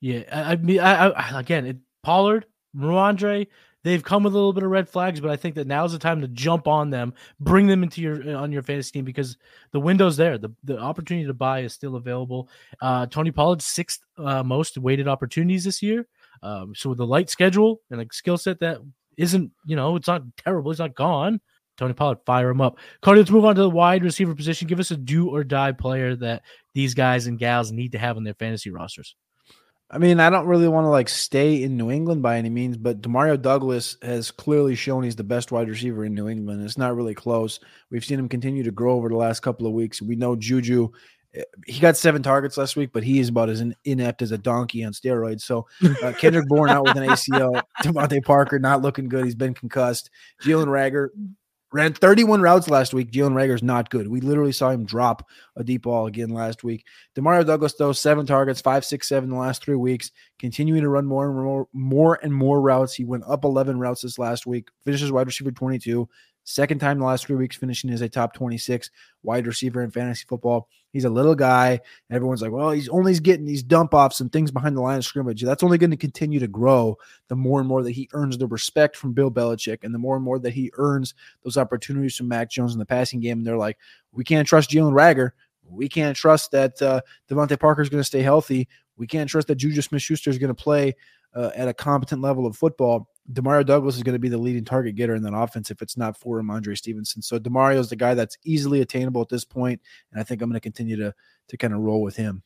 [0.00, 0.22] Yeah.
[0.32, 3.46] I mean, I, I, again, it, Pollard, Rhamondre,
[3.82, 5.98] they've come with a little bit of red flags, but I think that now's the
[5.98, 9.36] time to jump on them, bring them into your on your fantasy team because
[9.72, 10.38] the window's there.
[10.38, 12.48] The the opportunity to buy is still available.
[12.80, 16.06] Uh, Tony Pollard's sixth uh, most weighted opportunities this year.
[16.42, 18.78] Um, so with a light schedule and a skill set that
[19.18, 20.70] isn't, you know, it's not terrible.
[20.70, 21.40] It's not gone.
[21.76, 22.78] Tony Pollard, fire him up.
[23.00, 24.68] Cody, let's move on to the wide receiver position.
[24.68, 26.42] Give us a do or die player that
[26.74, 29.16] these guys and gals need to have on their fantasy rosters.
[29.92, 32.76] I mean, I don't really want to like stay in New England by any means,
[32.76, 36.62] but Demario Douglas has clearly shown he's the best wide receiver in New England.
[36.62, 37.58] It's not really close.
[37.90, 40.00] We've seen him continue to grow over the last couple of weeks.
[40.00, 40.90] We know Juju,
[41.34, 44.38] eh, he got seven targets last week, but he is about as inept as a
[44.38, 45.40] donkey on steroids.
[45.40, 45.66] So
[46.04, 49.24] uh, Kendrick Bourne out with an ACL, DeVante Parker not looking good.
[49.24, 50.10] He's been concussed.
[50.44, 51.08] Jalen Reagor
[51.72, 53.12] Ran 31 routes last week.
[53.12, 54.08] Jalen Reagor's not good.
[54.08, 56.84] We literally saw him drop a deep ball again last week.
[57.16, 61.06] Demario Douglas, though, seven targets, five, six, seven the last three weeks, continuing to run
[61.06, 62.94] more and more, more and more routes.
[62.94, 66.08] He went up 11 routes this last week, finishes wide receiver 22.
[66.42, 68.90] Second time the last three weeks finishing as a top 26
[69.22, 70.68] wide receiver in fantasy football.
[70.92, 71.80] He's a little guy.
[72.10, 75.04] Everyone's like, well, he's only getting these dump offs and things behind the line of
[75.04, 75.42] scrimmage.
[75.42, 76.98] That's only going to continue to grow
[77.28, 80.16] the more and more that he earns the respect from Bill Belichick and the more
[80.16, 83.38] and more that he earns those opportunities from Mac Jones in the passing game.
[83.38, 83.78] And they're like,
[84.12, 85.30] we can't trust Jalen Reagor.
[85.68, 87.00] We can't trust that uh,
[87.30, 88.68] DeVante Parker is going to stay healthy.
[88.96, 90.96] We can't trust that Juju Smith Schuster is going to play
[91.34, 93.08] uh, at a competent level of football.
[93.32, 95.96] Demario Douglas is going to be the leading target getter in that offense if it's
[95.96, 97.22] not for Rhamondre Stevenson.
[97.22, 99.80] So Demario is the guy that's easily attainable at this point,
[100.12, 101.14] and I think I'm going to continue to
[101.48, 102.42] to kind of roll with him.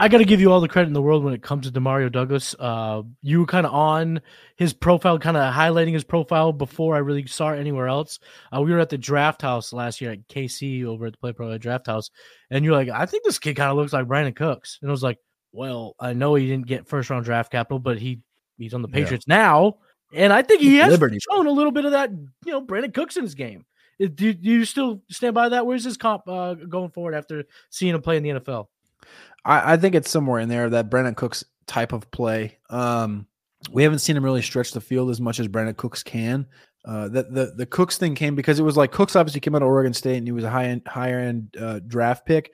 [0.00, 1.72] I got to give you all the credit in the world when it comes to
[1.72, 2.54] Demario Douglas.
[2.56, 4.20] Uh, you were kind of on
[4.54, 8.20] his profile, kind of highlighting his profile before I really saw it anywhere else.
[8.54, 11.32] Uh, we were at the draft house last year at KC over at the Play
[11.32, 12.10] Pro Draft House,
[12.48, 14.92] and you're like, I think this kid kind of looks like Brandin Cooks, and I
[14.92, 15.18] was like,
[15.50, 18.20] well, I know he didn't get first round draft capital, but he
[18.58, 19.36] he's on the Patriots yeah.
[19.36, 19.78] now,
[20.12, 21.18] and I think he has Liberty.
[21.30, 22.10] shown a little bit of that.
[22.44, 23.64] You know, Brandin Cooks in his game.
[23.98, 25.66] Do, do you still stand by that?
[25.66, 28.66] Where's his comp uh, going forward after seeing him play in the NFL?
[29.44, 32.58] I, I, think it's somewhere in there that Brandin Cooks type of play.
[32.70, 33.26] Um,
[33.72, 36.46] we haven't seen him really stretch the field as much as Brandin Cooks can.
[36.84, 39.62] Uh, the, the the Cooks thing came because it was like Cooks obviously came out
[39.62, 42.52] of Oregon State and he was a high end higher end uh, draft pick.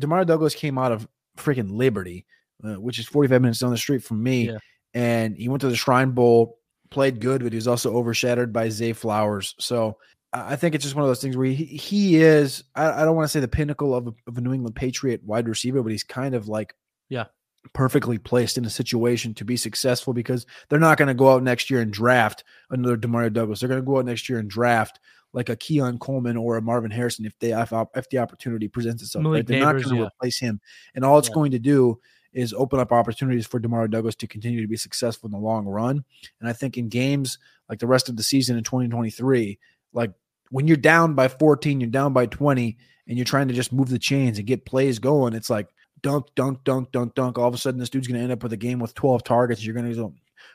[0.00, 1.06] Demario Douglas came out of
[1.36, 2.26] freaking Liberty,
[2.64, 4.48] uh, which is 45 minutes down the street from me.
[4.50, 4.58] Yeah.
[4.96, 8.70] And he went to the Shrine Bowl, played good, but he was also overshadowed by
[8.70, 9.54] Zay Flowers.
[9.58, 9.98] So
[10.32, 13.14] I think it's just one of those things where he, he is, I, I don't
[13.14, 15.92] want to say the pinnacle of a, of a New England Patriot wide receiver, but
[15.92, 16.74] he's kind of like,
[17.10, 17.26] yeah,
[17.74, 21.42] perfectly placed in a situation to be successful because they're not going to go out
[21.42, 23.60] next year and draft another Demario Douglas.
[23.60, 24.98] They're going to go out next year and draft
[25.34, 29.02] like a Keon Coleman or a Marvin Harrison if they if, if the opportunity presents
[29.02, 29.26] itself.
[29.26, 29.46] Right?
[29.46, 30.08] They're Neighbors, not going to yeah.
[30.08, 30.58] replace him,
[30.94, 31.34] and all it's yeah.
[31.34, 32.00] going to do
[32.36, 35.64] is open up opportunities for Demario Douglas to continue to be successful in the long
[35.64, 36.04] run.
[36.38, 39.58] And I think in games like the rest of the season in 2023,
[39.94, 40.12] like
[40.50, 42.76] when you're down by 14, you're down by 20,
[43.08, 45.68] and you're trying to just move the chains and get plays going, it's like
[46.02, 47.38] dunk, dunk, dunk, dunk, dunk.
[47.38, 49.24] All of a sudden, this dude's going to end up with a game with 12
[49.24, 49.64] targets.
[49.64, 50.12] You're going to go,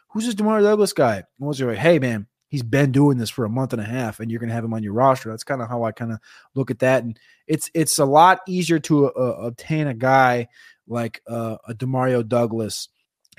[0.10, 1.16] who's this Demario Douglas guy?
[1.16, 3.86] And once you're like, hey, man, he's been doing this for a month and a
[3.86, 5.92] half and you're going to have him on your roster that's kind of how i
[5.92, 6.20] kind of
[6.54, 7.18] look at that and
[7.48, 10.48] it's it's a lot easier to uh, obtain a guy
[10.88, 12.90] like uh, a demario douglas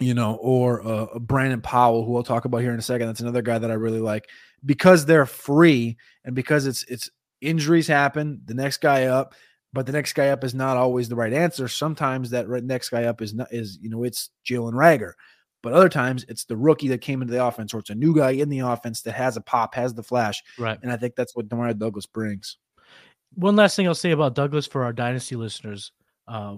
[0.01, 3.07] you know or uh, a brandon powell who I'll talk about here in a second
[3.07, 4.29] that's another guy that i really like
[4.65, 9.35] because they're free and because it's it's injuries happen the next guy up
[9.73, 13.05] but the next guy up is not always the right answer sometimes that next guy
[13.05, 15.13] up is not is you know it's jalen Reagor.
[15.63, 18.15] but other times it's the rookie that came into the offense, or it's a new
[18.15, 20.43] guy in the offense that has a pop, has the flash.
[20.59, 20.79] Right.
[20.83, 22.59] And I think that's what Demario Douglas brings.
[23.35, 25.93] One last thing I'll say about Douglas for our dynasty listeners.
[26.29, 26.57] Uh,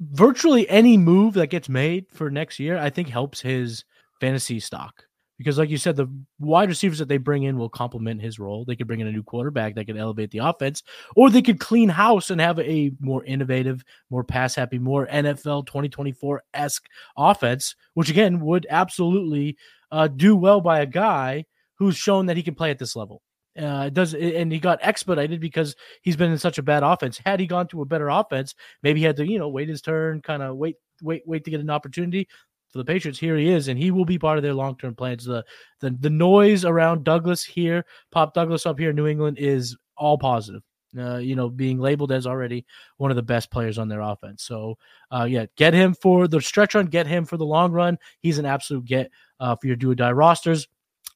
[0.00, 3.84] virtually any move that gets made for next year, I think helps his
[4.20, 5.02] fantasy stock.
[5.38, 6.06] Because like you said the
[6.38, 8.64] wide receivers that they bring in will complement his role.
[8.64, 10.82] They could bring in a new quarterback that could elevate the offense
[11.14, 15.66] or they could clean house and have a more innovative more pass happy more nfl
[15.66, 16.86] 2024-esque
[17.18, 19.58] offense which again would absolutely
[19.92, 21.44] uh, do well by a guy
[21.78, 23.20] who's shown that he can play at this level
[23.58, 27.20] uh, does and he got expedited because he's been in such a bad offense.
[27.24, 29.82] Had he gone to a better offense, maybe he had to you know wait his
[29.82, 32.28] turn, kind of wait wait wait to get an opportunity
[32.76, 34.94] for the Patriots, here he is, and he will be part of their long term
[34.94, 35.24] plans.
[35.24, 35.44] The,
[35.80, 40.18] the the noise around Douglas here, Pop Douglas up here in New England, is all
[40.18, 40.62] positive.
[40.96, 42.64] Uh, you know, being labeled as already
[42.96, 44.44] one of the best players on their offense.
[44.44, 44.78] So,
[45.10, 47.98] uh, yeah, get him for the stretch run, get him for the long run.
[48.20, 50.68] He's an absolute get uh, for your do or die rosters.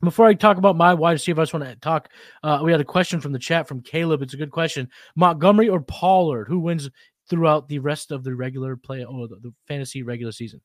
[0.03, 2.09] Before I talk about my wide receiver, I just want to talk.
[2.43, 4.23] Uh, we had a question from the chat from Caleb.
[4.23, 4.89] It's a good question.
[5.15, 6.89] Montgomery or Pollard, who wins
[7.29, 10.61] throughout the rest of the regular play or the, the fantasy regular season?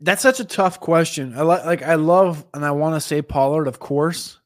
[0.00, 1.38] That's such a tough question.
[1.38, 4.38] I like like I love and I want to say Pollard, of course,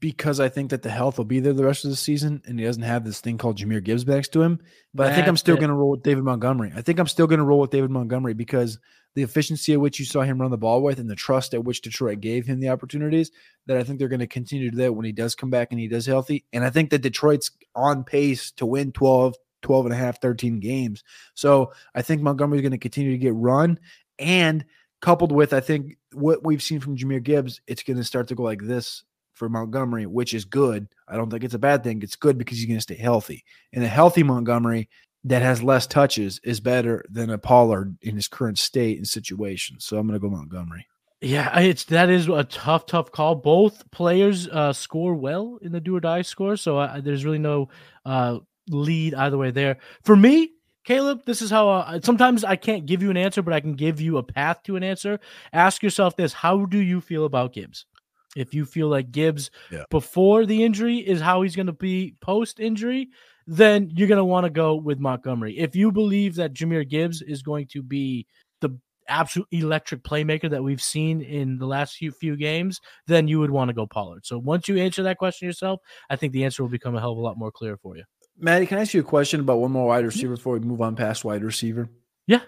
[0.00, 2.58] because I think that the health will be there the rest of the season, and
[2.58, 4.60] he doesn't have this thing called Jahmyr Gibbs next to him.
[4.94, 6.72] But That's I think I'm still going to roll with David Montgomery.
[6.74, 8.78] I think I'm still going to roll with David Montgomery because
[9.14, 11.64] the efficiency at which you saw him run the ball with, and the trust at
[11.64, 13.30] which Detroit gave him the opportunities,
[13.66, 15.68] that I think they're going to continue to do that when he does come back
[15.70, 16.44] and he does healthy.
[16.52, 20.60] And I think that Detroit's on pace to win 12, 12 and a half, 13
[20.60, 21.04] games.
[21.34, 23.78] So I think Montgomery's going to continue to get run.
[24.18, 24.64] And
[25.00, 28.34] coupled with I think what we've seen from Jahmyr Gibbs, it's going to start to
[28.34, 29.02] go like this
[29.42, 30.86] for Montgomery, which is good.
[31.08, 32.00] I don't think it's a bad thing.
[32.00, 33.42] It's good because he's going to stay healthy.
[33.72, 34.88] And a healthy Montgomery
[35.24, 39.80] that has less touches is better than a Pollard in his current state and situation.
[39.80, 40.86] So I'm going to go Montgomery.
[41.20, 43.34] Yeah, it's that is a tough, tough call.
[43.34, 47.38] Both players uh, score well in the do or die score, so uh, there's really
[47.38, 47.68] no
[48.04, 49.78] uh, lead either way there.
[50.04, 50.52] For me,
[50.84, 53.74] Caleb, this is how uh, sometimes I can't give you an answer, but I can
[53.74, 55.18] give you a path to an answer.
[55.52, 57.86] Ask yourself this How do you feel about Gibbs?
[58.36, 59.84] If you feel like Gibbs yeah.
[59.90, 63.10] before the injury is how he's going to be post injury,
[63.46, 65.58] then you're going to want to go with Montgomery.
[65.58, 68.26] If you believe that Jahmyr Gibbs is going to be
[68.60, 73.40] the absolute electric playmaker that we've seen in the last few few games, then you
[73.40, 74.24] would want to go Pollard.
[74.24, 77.12] So once you answer that question yourself, I think the answer will become a hell
[77.12, 78.04] of a lot more clear for you.
[78.38, 80.80] Matty, can I ask you a question about one more wide receiver before we move
[80.80, 81.88] on past wide receiver?
[82.26, 82.40] Yeah.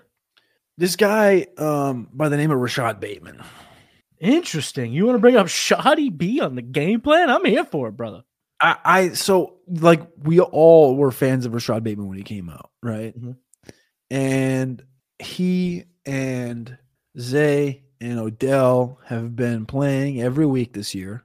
[0.78, 3.42] This guy um, by the name of Rashod Bateman.
[4.24, 4.92] Interesting.
[4.92, 7.28] You want to bring up Shoddy B on the game plan?
[7.28, 8.22] I'm here for it, brother.
[8.58, 12.70] I, I so like we all were fans of Rashod Bateman when he came out,
[12.82, 13.14] right?
[13.20, 13.36] Mhm.
[14.10, 14.82] And
[15.18, 16.78] he and
[17.18, 21.24] Zay and Odell have been playing every week this year.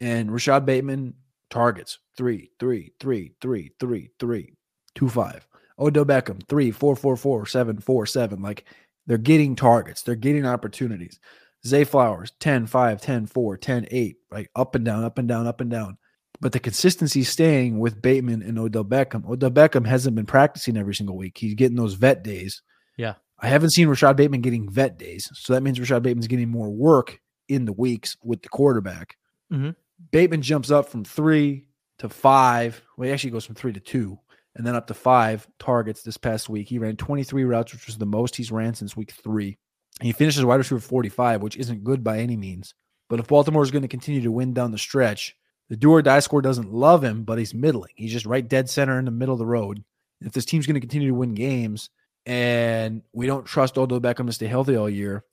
[0.00, 1.14] And Rashod Bateman
[1.50, 4.54] targets three, three, three, three, three, three,
[4.96, 5.46] two, five.
[5.78, 8.42] Odell Beckham, three, four, four, four, seven, four, seven.
[8.42, 8.64] Like
[9.06, 11.20] they're getting targets, they're getting opportunities.
[11.66, 14.48] Zay Flowers, 10, 5, 10, 4, 10, 8, right?
[14.56, 15.98] Up and down, up and down, up and down.
[16.40, 19.28] But the consistency staying with Bateman and Odell Beckham.
[19.28, 21.38] Odell Beckham hasn't been practicing every single week.
[21.38, 22.62] He's getting those vet days.
[22.96, 23.14] Yeah.
[23.38, 25.28] I haven't seen Rashod Bateman getting vet days.
[25.34, 29.16] So that means Rashod Bateman's getting more work in the weeks with the quarterback.
[29.52, 29.76] Mhm.
[30.10, 32.82] Bateman jumps up from three to five.
[32.96, 34.18] Well, he actually goes from three to two
[34.56, 36.68] and then up to five targets this past week.
[36.68, 39.58] He ran 23 routes, which was the most he's ran since week three.
[40.00, 42.74] He finishes wide receiver 45, which isn't good by any means.
[43.08, 45.36] But if Baltimore is going to continue to win down the stretch,
[45.68, 47.92] the do or die score doesn't love him, but he's middling.
[47.94, 49.84] He's just right dead center in the middle of the road.
[50.20, 51.90] If this team's going to continue to win games
[52.24, 55.24] and we don't trust Odell Beckham to stay healthy all year,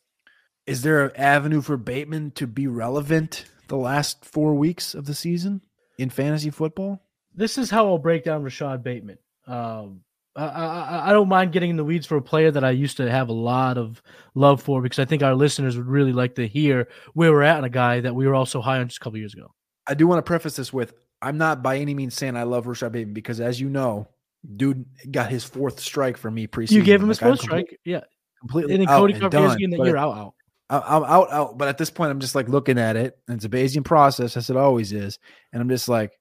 [0.65, 5.15] is there an avenue for Bateman to be relevant the last four weeks of the
[5.15, 5.61] season
[5.97, 7.01] in fantasy football?
[7.33, 9.17] This is how I'll break down Rashod Bateman.
[9.47, 10.01] Um,
[10.35, 12.97] I, I, I don't mind getting in the weeds for a player that I used
[12.97, 14.01] to have a lot of
[14.35, 17.57] love for because I think our listeners would really like to hear where we're at
[17.57, 19.53] on a guy that we were also high on just a couple years ago.
[19.87, 22.67] I do want to preface this with I'm not by any means saying I love
[22.67, 24.07] Rashod Bateman because, as you know,
[24.55, 26.71] dude got his fourth strike for me preseason.
[26.71, 28.01] You gave him his Like, I'm first strike, yeah.
[28.39, 30.33] completely And then Cody Carpentier done, that you're out, out.
[30.69, 31.57] I'm out, out.
[31.57, 34.37] But at this point, I'm just like looking at it, and it's a Bayesian process,
[34.37, 35.17] as it always is.
[35.51, 36.11] And I'm just like,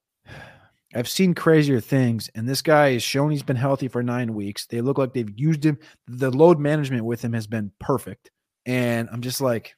[0.95, 4.65] I've seen crazier things, and this guy has shown he's been healthy for nine weeks.
[4.65, 5.77] They look like they've used him.
[6.07, 8.31] The load management with him has been perfect,
[8.65, 9.75] and I'm just like,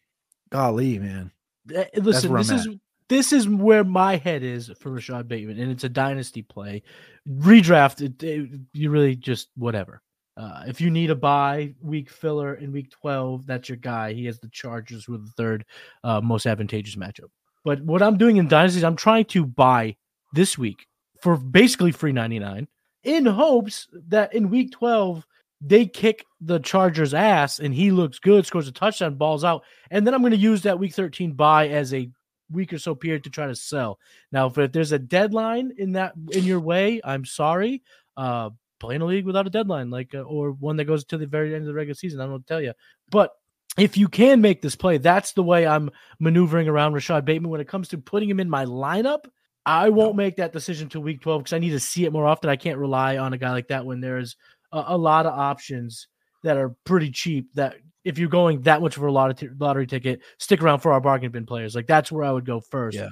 [0.52, 1.32] golly, man.
[1.76, 2.67] Uh, Listen, this is
[3.10, 6.82] this is where my head is for Rashod Bateman, and it's a dynasty play.
[7.30, 10.02] Redraft, it, it- you really just whatever.
[10.38, 14.13] Uh, if you need a bye week filler in week 12, that's your guy.
[14.13, 15.65] He has the Chargers with the third
[16.06, 17.30] uh, most advantageous matchup.
[17.65, 19.97] But what I'm doing in dynasties, I'm trying to buy
[20.34, 20.88] this week
[21.21, 22.67] for basically free 99
[23.03, 25.25] in hopes that in week 12
[25.62, 30.05] they kick the Chargers ass and he looks good, scores a touchdown, balls out, and
[30.05, 32.10] then I'm going to use that week 13 bye as a
[32.49, 33.99] week or so period to try to sell.
[34.31, 37.84] Now, if, if there's a deadline in that in your way, I'm sorry.
[38.17, 41.17] Uh, play in a league without a deadline, like uh, or one that goes to
[41.17, 42.19] the very end of the regular season.
[42.19, 42.73] I don't tell you,
[43.10, 43.31] but
[43.77, 47.62] if you can make this play, that's the way I'm maneuvering around Rashod Bateman when
[47.62, 49.25] it comes to putting him in my lineup.
[49.65, 52.26] I won't make that decision till week 12 because I need to see it more
[52.26, 52.50] often.
[52.50, 54.36] I can't rely on a guy like that when there's
[54.71, 56.08] a, a lot of options
[56.43, 57.54] that are pretty cheap.
[57.54, 61.02] That if you're going that much for a lottery, lottery ticket, stick around for our
[61.02, 61.76] bargain bin players.
[61.76, 62.97] Like that's where I would go first.
[62.97, 63.10] Yeah.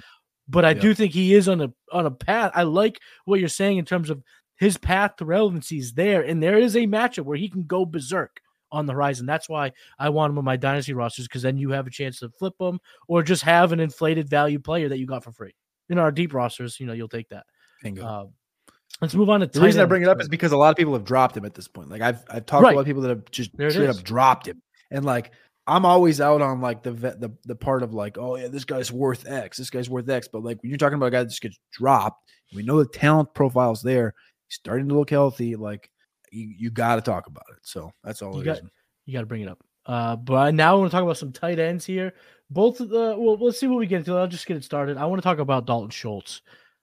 [0.48, 0.82] But I Yeah.
[0.82, 2.52] do think he is on a on a path.
[2.56, 4.24] I like what you're saying in terms of
[4.56, 7.86] his path to relevancy is there, and there is a matchup where he can go
[7.86, 9.26] berserk on the horizon.
[9.26, 12.20] That's why I want him on my dynasty rosters because then you have a chance
[12.20, 15.54] to flip him or just have an inflated value player that you got for free.
[15.89, 17.45] In our deep rosters, you know, you'll take that.
[17.84, 18.06] Bingo.
[18.06, 18.25] Uh,
[19.02, 20.69] let's move on to The reason tight I bring it up is because a lot
[20.69, 21.89] of people have dropped him at this point.
[21.89, 22.71] Like I've I've talked Right.
[22.71, 25.32] to a lot of people that have just There straight up dropped him, and like
[25.67, 28.65] I'm always out on like the vet, the the part of like, oh yeah, this
[28.65, 30.28] guy's worth X, this guy's worth X.
[30.32, 32.89] But like when you're talking about a guy that just gets dropped, we know the
[32.89, 34.13] talent profile's there.
[34.47, 35.56] He's starting to look healthy.
[35.56, 35.89] Like
[36.32, 37.60] you, you got to talk about it.
[37.62, 38.63] So that's all You it got- is.
[39.06, 39.60] you got to bring it up.
[39.86, 42.13] Uh, but now I want to talk about some tight ends here.
[42.50, 44.16] Both of the well, let's see what we get into.
[44.16, 44.98] I'll just get it started.
[44.98, 46.42] I want to talk about Dalton Schultz.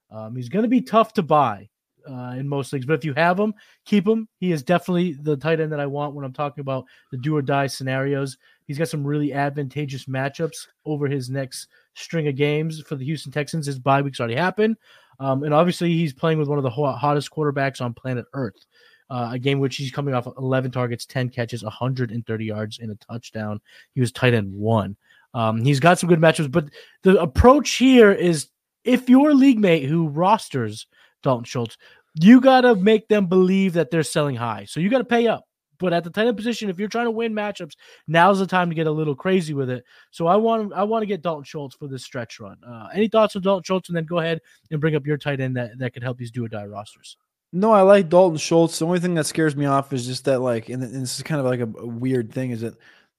[0.09, 1.67] Um, he's going to be tough to buy
[2.09, 3.53] uh, in most leagues, but if you have him,
[3.83, 4.29] keep him.
[4.39, 7.35] He is definitely the tight end that I want when I'm talking about the do
[7.35, 8.37] or die scenarios.
[8.65, 13.33] He's got some really advantageous matchups over his next string of games for the Houston
[13.33, 13.65] Texans.
[13.65, 14.77] His bye week's already happened,
[15.19, 18.65] um, and obviously he's playing with one of the hottest quarterbacks on planet Earth
[19.09, 22.95] uh, a game which he's coming off 11 targets, 10 catches, 130 yards, and a
[22.95, 23.59] touchdown.
[23.93, 24.97] He was tight end one.
[25.37, 26.69] Um, he's got some good matchups, but
[27.03, 28.47] the approach here is
[28.83, 30.87] if your league mate who rosters
[31.21, 31.77] Dalton Schultz,
[32.15, 34.65] you got to make them believe that they're selling high.
[34.65, 35.43] So you got to pay up.
[35.79, 37.73] But at the tight end position, if you're trying to win matchups,
[38.07, 39.83] now's the time to get a little crazy with it.
[40.09, 42.57] So I want I want to get Dalton Schultz for this stretch run.
[42.67, 43.89] Uh, any thoughts on Dalton Schultz?
[43.89, 46.31] And then go ahead and bring up your tight end that, that could help these
[46.31, 47.15] do or die rosters.
[47.53, 48.79] No, I like Dalton Schultz.
[48.79, 51.23] The only thing that scares me off is just that, like, and, and this is
[51.23, 52.73] kind of like a, a, weird thing, is that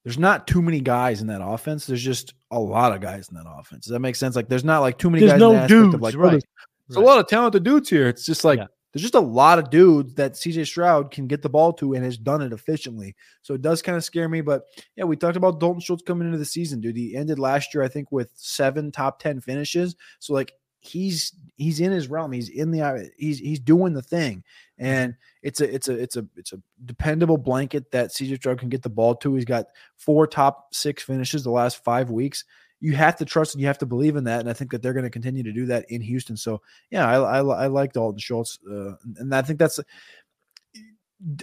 [0.09, 1.84] there's not too many guys in that offense.
[1.84, 3.84] There's just a lot of guys in that offense.
[3.84, 4.36] Does that make sense?
[4.36, 5.38] Like, there's not like too many there's guys.
[5.38, 6.28] No dudes, like, right.
[6.28, 6.42] Oh, there's,
[6.88, 7.02] there's right.
[7.02, 8.09] a lot of talented dudes here.
[8.09, 8.68] It's just like yeah.
[8.94, 12.02] there's just a lot of dudes that CJ Stroud can get the ball to and
[12.06, 13.16] has done it efficiently.
[13.42, 14.40] So it does kind of scare me.
[14.40, 14.62] But
[14.96, 16.96] yeah, we talked about Dalton Schultz coming into the season, dude.
[16.96, 19.94] He ended last year, I think, with seven top ten finishes.
[20.20, 20.54] So like
[20.89, 22.32] he's he's in his realm.
[22.32, 24.43] He's in the he's he's doing the thing,
[24.78, 28.68] and it's a it's a it's a it's a dependable blanket that CJ Stroud can
[28.68, 29.34] get the ball to.
[29.34, 29.66] He's got
[29.97, 32.45] four top six finishes the last five weeks.
[32.80, 34.82] You have to trust and you have to believe in that, and I think that
[34.82, 36.36] they're going to continue to do that in Houston.
[36.36, 39.80] So yeah, I I, I like Dalton Schultz, uh, and I think that's.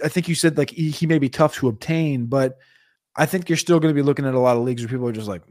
[0.02, 2.56] I think you said like he, he may be tough to obtain, but
[3.16, 5.08] I think you're still going to be looking at a lot of leagues where people
[5.08, 5.42] are just like,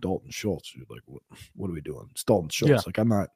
[0.00, 0.72] Dalton Schultz.
[0.88, 1.22] Like, what,
[1.54, 2.06] what are we doing?
[2.10, 2.70] It's Dalton Schultz.
[2.70, 2.80] Yeah.
[2.86, 3.30] Like, I'm not.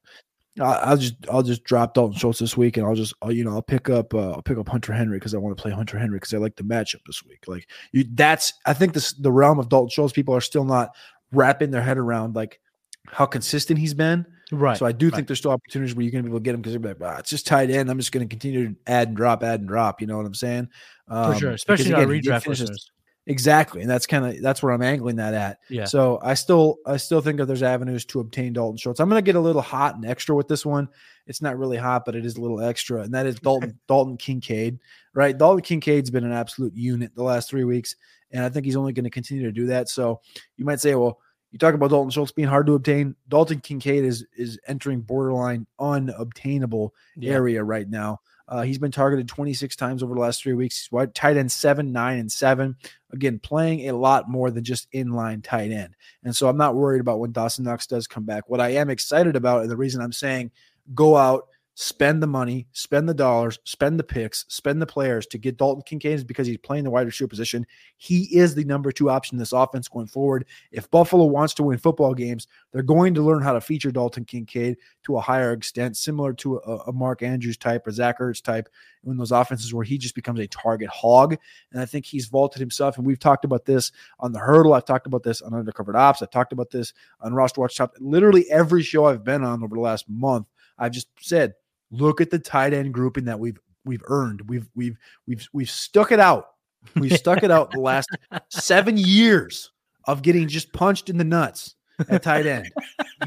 [0.60, 3.52] I'll just I'll just drop Dalton Schultz this week, and I'll just I'll, you know
[3.52, 5.98] I'll pick up uh, I'll pick up Hunter Henry because I want to play Hunter
[5.98, 7.44] Henry because I like the matchup this week.
[7.46, 10.12] Like you, that's I think this the realm of Dalton Schultz.
[10.12, 10.94] People are still not
[11.32, 12.60] wrapping their head around like
[13.06, 14.26] how consistent he's been.
[14.52, 14.76] Right.
[14.76, 15.14] So I do right.
[15.14, 16.94] think there's still opportunities where you're going to be able to get him because they're
[16.94, 17.88] like, ah, it's just tight end.
[17.88, 20.00] I'm just going to continue to add and drop, add and drop.
[20.00, 20.68] You know what I'm saying?
[21.08, 22.89] Um, For sure, especially again, our redraft listeners.
[23.30, 25.60] Exactly, and that's kind of that's where I'm angling that at.
[25.68, 25.84] Yeah.
[25.84, 28.98] So I still I still think that there's avenues to obtain Dalton Schultz.
[28.98, 30.88] I'm going to get a little hot and extra with this one.
[31.28, 34.16] It's not really hot, but it is a little extra, and that is Dalton Dalton
[34.16, 34.80] Kincaid.
[35.14, 37.94] Right, Dalton Kincaid's been an absolute unit the last three weeks,
[38.32, 39.88] and I think he's only going to continue to do that.
[39.88, 40.20] So
[40.56, 41.20] you might say, well,
[41.52, 43.14] you talk about Dalton Schultz being hard to obtain.
[43.28, 47.32] Dalton Kincaid is is entering borderline unobtainable yeah.
[47.32, 48.18] area right now.
[48.50, 50.76] Uh, he's been targeted 26 times over the last three weeks.
[50.76, 52.76] He's wide tight end seven, nine, and seven.
[53.12, 55.94] Again, playing a lot more than just inline tight end.
[56.24, 58.50] And so I'm not worried about when Dawson Knox does come back.
[58.50, 60.50] What I am excited about, and the reason I'm saying
[60.94, 61.46] go out,
[61.80, 65.82] spend the money, spend the dollars, spend the picks, spend the players to get Dalton
[65.82, 67.66] Kincaid because he's playing the wide receiver position.
[67.96, 70.44] He is the number two option in this offense going forward.
[70.72, 74.26] If Buffalo wants to win football games, they're going to learn how to feature Dalton
[74.26, 78.42] Kincaid to a higher extent, similar to a, a Mark Andrews type or Zach Ertz
[78.42, 78.68] type
[79.06, 81.34] in those offenses where he just becomes a target hog.
[81.72, 82.98] And I think he's vaulted himself.
[82.98, 84.74] And we've talked about this on the hurdle.
[84.74, 86.20] I've talked about this on Undercovered Ops.
[86.20, 87.94] I've talked about this on Roster Watch Top.
[88.00, 91.54] Literally every show I've been on over the last month, I've just said
[91.90, 94.42] Look at the tight end grouping that we've we've earned.
[94.48, 96.48] We've we've we've we've stuck it out.
[96.96, 98.08] We've stuck it out the last
[98.48, 99.70] seven years
[100.04, 101.74] of getting just punched in the nuts
[102.08, 102.70] at tight end,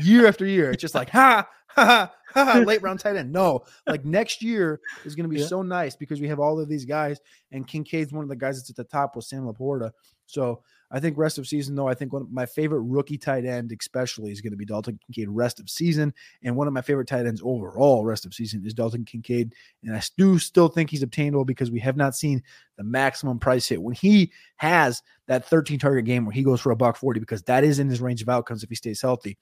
[0.01, 0.72] year after year.
[0.72, 3.32] It's just like ha ha ha, late round tight end.
[3.32, 5.47] No, like next year is going to be yeah.
[5.47, 7.20] so nice because we have all of these guys,
[7.51, 9.91] and Kincaid's one of the guys that's at the top with Sam LaPorta.
[10.26, 10.61] So
[10.93, 13.75] I think rest of season, though, I think one of my favorite rookie tight end,
[13.77, 16.13] especially, is going to be Dalton Kincaid rest of season.
[16.43, 19.55] And one of my favorite tight ends overall rest of season is Dalton Kincaid.
[19.83, 22.43] And I do still think he's obtainable because we have not seen
[22.77, 23.81] the maximum price hit.
[23.81, 27.41] When he has that 13 target game where he goes for a buck 40, because
[27.43, 29.39] that is in his range of outcomes if he stays healthy,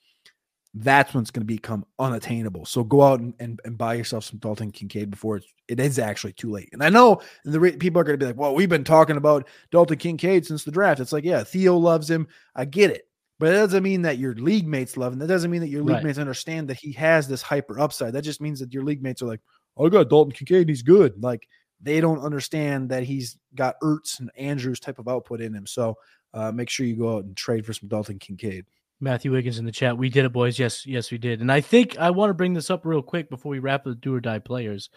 [0.73, 2.65] that's when it's going to become unattainable.
[2.65, 5.99] So go out and, and, and, buy yourself some Dalton Kincaid before it's, it is
[5.99, 6.69] actually too late.
[6.71, 9.17] And I know the re- people are going to be like, well, we've been talking
[9.17, 11.01] about Dalton Kincaid since the draft.
[11.01, 12.27] It's like, yeah, Theo loves him.
[12.55, 13.07] I get it.
[13.37, 15.19] But it doesn't mean that your league mates love him.
[15.19, 16.03] That doesn't mean that your league right.
[16.03, 18.13] mates understand that he has this hyper upside.
[18.13, 19.41] That just means that your league mates are like,
[19.77, 20.69] oh, I got Dalton Kincaid.
[20.69, 21.21] He's good.
[21.21, 21.47] Like
[21.81, 25.65] they don't understand that he's got Ertz and Andrews type of output in him.
[25.65, 25.97] So
[26.33, 28.65] uh, make sure you go out and trade for some Dalton Kincaid.
[29.01, 29.97] Matthew Wiggins in the chat.
[29.97, 30.59] We did it, boys.
[30.59, 31.41] Yes, yes, we did.
[31.41, 33.95] And I think I want to bring this up real quick before we wrap the
[33.95, 34.89] do or die players.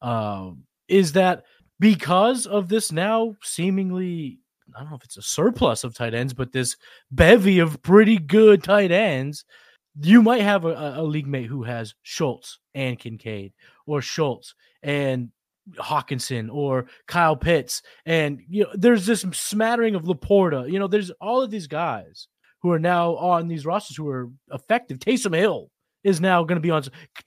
[0.00, 1.44] Um, is that
[1.80, 4.38] because of this now seemingly,
[4.76, 6.76] I don't know if it's a surplus of tight ends, but this
[7.10, 9.44] bevy of pretty good tight ends,
[10.00, 13.52] you might have a, a league mate who has Schultz and Kincaid,
[13.86, 15.30] or Schultz and
[15.76, 17.82] Hockenson or Kyle Pitts.
[18.06, 20.70] And you know, there's this smattering of LaPorta.
[20.70, 22.28] You know, there's all of these guys
[22.62, 24.98] who are now on these rosters who are effective.
[24.98, 25.70] Taysom Hill
[26.04, 26.82] is now going to be on.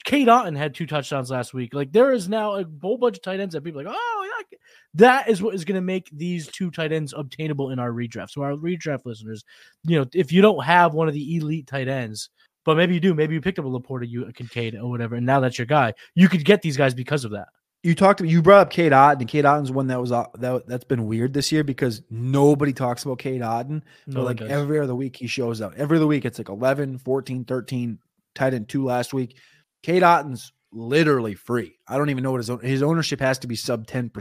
[0.05, 1.73] Cade Otton had two touchdowns last week.
[1.73, 4.57] Like there is now a whole bunch of tight ends that people like, oh, yeah.
[4.95, 8.31] that is what is going to make these two tight ends obtainable in our redraft.
[8.31, 9.43] So our redraft listeners,
[9.83, 12.29] you know, if you don't have one of the elite tight ends,
[12.63, 15.15] but maybe you do, maybe you picked up a LaPorta, you a Kincaid or whatever,
[15.15, 15.93] and now that's your guy.
[16.13, 17.47] You could get these guys because of that
[17.83, 19.19] you talked you brought up Cade Otton.
[19.19, 23.03] and Cade Otton's one that was that that's been weird this year because nobody talks
[23.03, 23.81] about Cade Otton.
[24.07, 25.73] No like every other week he shows up.
[25.77, 27.99] Every other week it's like 11, 14, 13,
[28.35, 29.37] tight end two last week.
[29.81, 31.73] Cade Otton's literally free.
[31.87, 34.11] I don't even know what his his ownership has to be sub 10%.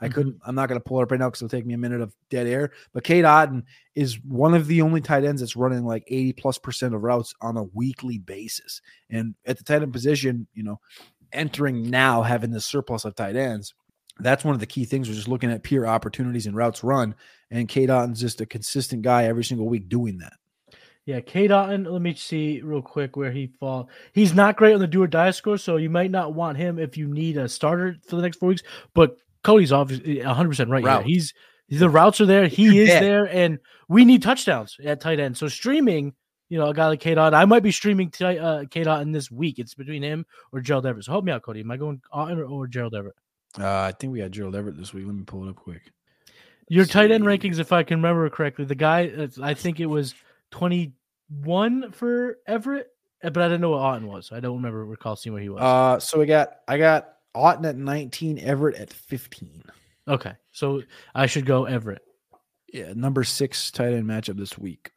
[0.00, 0.12] I mm-hmm.
[0.12, 1.78] couldn't I'm not going to pull it up right now cuz it'll take me a
[1.78, 3.62] minute of dead air, but Cade Otton
[3.94, 7.32] is one of the only tight ends that's running like 80 plus percent of routes
[7.40, 8.82] on a weekly basis.
[9.08, 10.80] And at the tight end position, you know,
[11.32, 13.74] entering now having this surplus of tight ends,
[14.20, 15.08] that's one of the key things.
[15.08, 17.14] We're just looking at pure opportunities and routes run,
[17.50, 20.34] and Cade Otton's just a consistent guy every single week doing that.
[21.08, 21.90] Yeah, Cade Otton.
[21.90, 23.88] Let me see real quick where he fall.
[24.12, 26.78] He's not great on the do or die score, so you might not want him
[26.78, 28.62] if you need a starter for the next four weeks.
[28.92, 30.84] But Cody's obviously 100 eh, percent right.
[30.84, 31.04] Route.
[31.06, 31.32] He's
[31.70, 32.46] the routes are there.
[32.46, 33.58] He is there, and
[33.88, 35.36] we need touchdowns at tight end.
[35.36, 36.12] So streaming,
[36.48, 39.58] you know, a guy like Otton, I might be streaming t- uh, Otton this week.
[39.58, 41.04] It's between him or Gerald Everett.
[41.04, 41.60] So help me out, Cody.
[41.60, 43.16] Am I going Otton or, or Gerald Everett?
[43.58, 45.06] Uh, I think we had Gerald Everett this week.
[45.06, 45.82] Let me pull it up quick.
[46.68, 47.28] Your Let's tight end see.
[47.28, 50.14] rankings, if I can remember correctly, the guy, I think it was
[50.50, 50.92] twenty
[51.42, 52.88] one for Everett,
[53.22, 54.30] eh, but I didn't know what Otton was.
[54.32, 55.62] I don't remember recall seeing where he was.
[55.62, 59.62] Uh, so we got I got Otton at 19, Everett at 15.
[60.08, 60.82] Okay, so
[61.14, 62.02] I should go Everett.
[62.72, 64.90] Yeah, number six tight end matchup this week.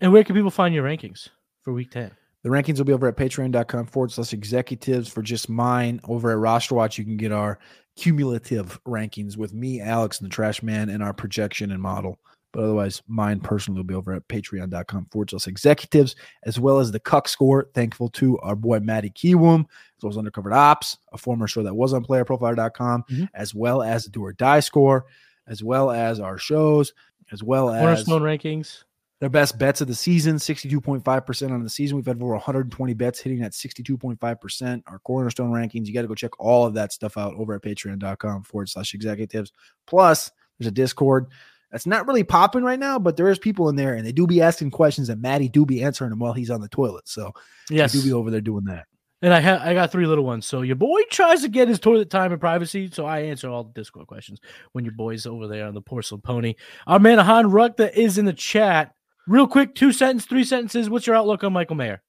[0.00, 1.28] And where can people find your rankings
[1.62, 2.10] for week 10?
[2.42, 6.00] The rankings will be over at patreon.com forward slash executives for just mine.
[6.04, 7.58] Over at Roster Watch, you can get our
[7.96, 12.18] cumulative rankings with me, Alex, and the Trash Man, and our projection and model.
[12.52, 16.90] But otherwise, mine personally will be over at patreon.com forward slash executives, as well as
[16.90, 17.68] the Cuck score.
[17.74, 21.74] Thankful to our boy Matty Kiwoom, as well as Undercovered Ops, a former show that
[21.74, 23.24] was on playerprofiler.com, mm-hmm.
[23.34, 25.04] as well as the Do or Die score,
[25.46, 26.94] as well as our shows,
[27.30, 28.84] as well as Cornerstone rankings.
[29.20, 31.96] Their best bets of the season, 62.5% on the season.
[31.96, 34.82] We've had over 120 bets hitting at 62.5%.
[34.86, 37.62] Our cornerstone rankings, you got to go check all of that stuff out over at
[37.62, 39.52] patreon.com forward slash executives.
[39.86, 41.26] Plus, there's a Discord
[41.70, 44.26] that's not really popping right now, but there is people in there and they do
[44.26, 47.06] be asking questions and Maddie do be answering them while he's on the toilet.
[47.06, 47.32] So
[47.68, 48.86] yes, do be over there doing that.
[49.22, 50.46] And I have I got three little ones.
[50.46, 52.90] So your boy tries to get his toilet time and privacy.
[52.90, 54.40] So I answer all the Discord questions
[54.72, 56.54] when your boy's over there on the porcelain pony.
[56.86, 58.94] Our man Han Rukta is in the chat.
[59.26, 60.90] Real quick, two sentence, three sentences.
[60.90, 62.02] What's your outlook on Michael Mayer?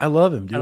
[0.00, 0.56] I love him, dude.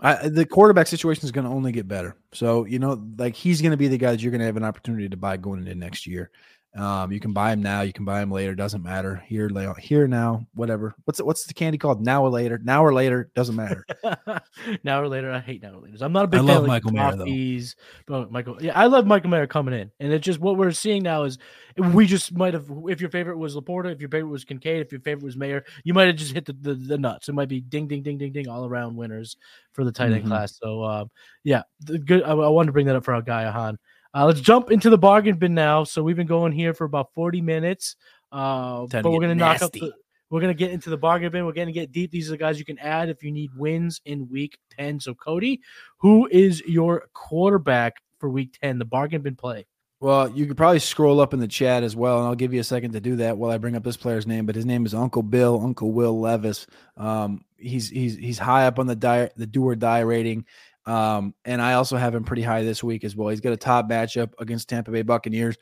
[0.00, 2.16] I, the quarterback situation is going to only get better.
[2.32, 4.56] So you know, like he's going to be the guy that you're going to have
[4.56, 6.30] an opportunity to buy going into next year.
[6.76, 9.22] Um, you can buy them now, you can buy them later, doesn't matter.
[9.26, 10.94] Here, here now, whatever.
[11.04, 12.04] What's what's the candy called?
[12.04, 12.60] Now or later?
[12.62, 13.86] Now or later doesn't matter.
[14.84, 15.96] now or later, I hate now or later.
[16.04, 17.62] I'm not a big I fan of Michael Mayer
[18.06, 21.02] but Michael, yeah, I love Michael Mayer coming in, and it's just what we're seeing
[21.02, 21.38] now is
[21.78, 22.70] we just might have.
[22.88, 25.64] If your favorite was LaPorta, if your favorite was Kincaid, if your favorite was Mayer,
[25.84, 27.28] you might have just hit the, the, the nuts.
[27.28, 29.36] It might be ding ding ding ding ding all around winners
[29.72, 30.28] for the tight end mm-hmm.
[30.28, 30.58] class.
[30.62, 31.10] So um,
[31.42, 32.22] yeah, the good.
[32.22, 33.78] I, I wanted to bring that up for our guy Ahan.
[34.14, 35.84] Uh, let's jump into the bargain bin now.
[35.84, 37.96] So we've been going here for about 40 minutes.
[38.32, 39.92] Uh, but we're gonna knock up the,
[40.30, 41.46] we're gonna get into the bargain bin.
[41.46, 42.10] We're gonna get deep.
[42.10, 45.00] These are the guys you can add if you need wins in week 10.
[45.00, 45.60] So Cody,
[45.98, 48.78] who is your quarterback for week 10?
[48.78, 49.66] The bargain bin play.
[49.98, 52.60] Well, you could probably scroll up in the chat as well, and I'll give you
[52.60, 54.44] a second to do that while I bring up this player's name.
[54.44, 56.66] But his name is Uncle Bill, Uncle Will Levis.
[56.98, 60.44] Um, he's he's he's high up on the die, the do or die rating.
[60.86, 63.28] Um, and I also have him pretty high this week as well.
[63.28, 65.56] He's got a top matchup against Tampa Bay Buccaneers.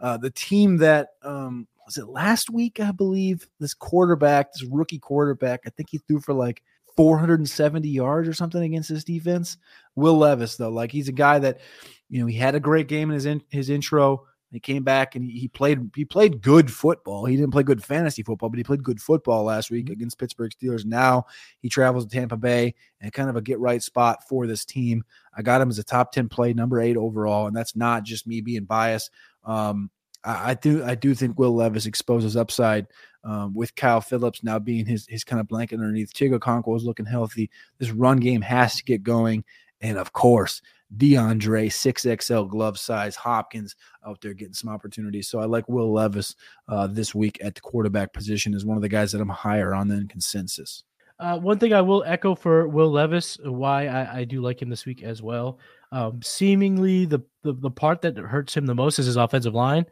[0.00, 4.98] Uh, the team that um, was it last week, I believe, this quarterback, this rookie
[4.98, 6.62] quarterback, I think he threw for like
[6.96, 9.58] 470 yards or something against this defense.
[9.96, 11.60] Will Levis, though, like he's a guy that,
[12.08, 14.26] you know, he had a great game in his in, his intro.
[14.52, 17.24] He came back and he, played he played good football.
[17.24, 19.92] He didn't play good fantasy football, but he played good football last week mm-hmm.
[19.92, 20.84] against Pittsburgh Steelers.
[20.84, 21.26] Now
[21.60, 25.04] he travels to Tampa Bay and kind of a get right spot for this team.
[25.36, 28.26] I got him as a top 10 play, number eight overall, and that's not just
[28.26, 29.10] me being biased.
[29.44, 29.90] Um,
[30.24, 32.88] I, I, do I do think Will Levis exposes upside
[33.22, 36.12] um, with Kyle Phillips now being his his kind of blanket underneath.
[36.12, 37.50] Chig Okonkwo is looking healthy.
[37.78, 39.44] This run game has to get going.
[39.80, 40.60] And of course,
[40.96, 43.76] DeAndre, 6XL glove size, Hopkins
[44.06, 45.28] out there getting some opportunities.
[45.28, 46.34] So I like Will Levis
[46.68, 49.74] uh, this week at the quarterback position is one of the guys that I'm higher
[49.74, 50.84] on than consensus.
[51.20, 54.70] Uh, one thing I will echo for Will Levis, why I, I do like him
[54.70, 55.58] this week as well.
[55.92, 59.84] Um, seemingly, the, the, the part that hurts him the most is his offensive line.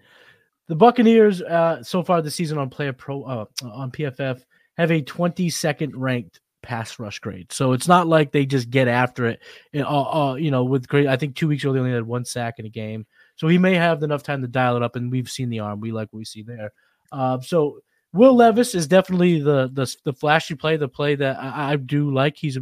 [0.69, 4.43] The Buccaneers, uh, so far this season on Player Pro uh, on PFF,
[4.79, 7.53] have a 22nd ranked pass rush grade.
[7.53, 9.41] So it's not like they just get after it.
[9.75, 12.25] Uh, uh, you know, with great, I think two weeks ago they only had one
[12.25, 13.07] sack in a game.
[13.37, 15.81] So he may have enough time to dial it up, and we've seen the arm.
[15.81, 16.73] We like what we see there.
[17.13, 17.79] Uh, so
[18.13, 22.13] Will Levis is definitely the the, the flashy play, the play that I, I do
[22.13, 22.37] like.
[22.37, 22.59] He's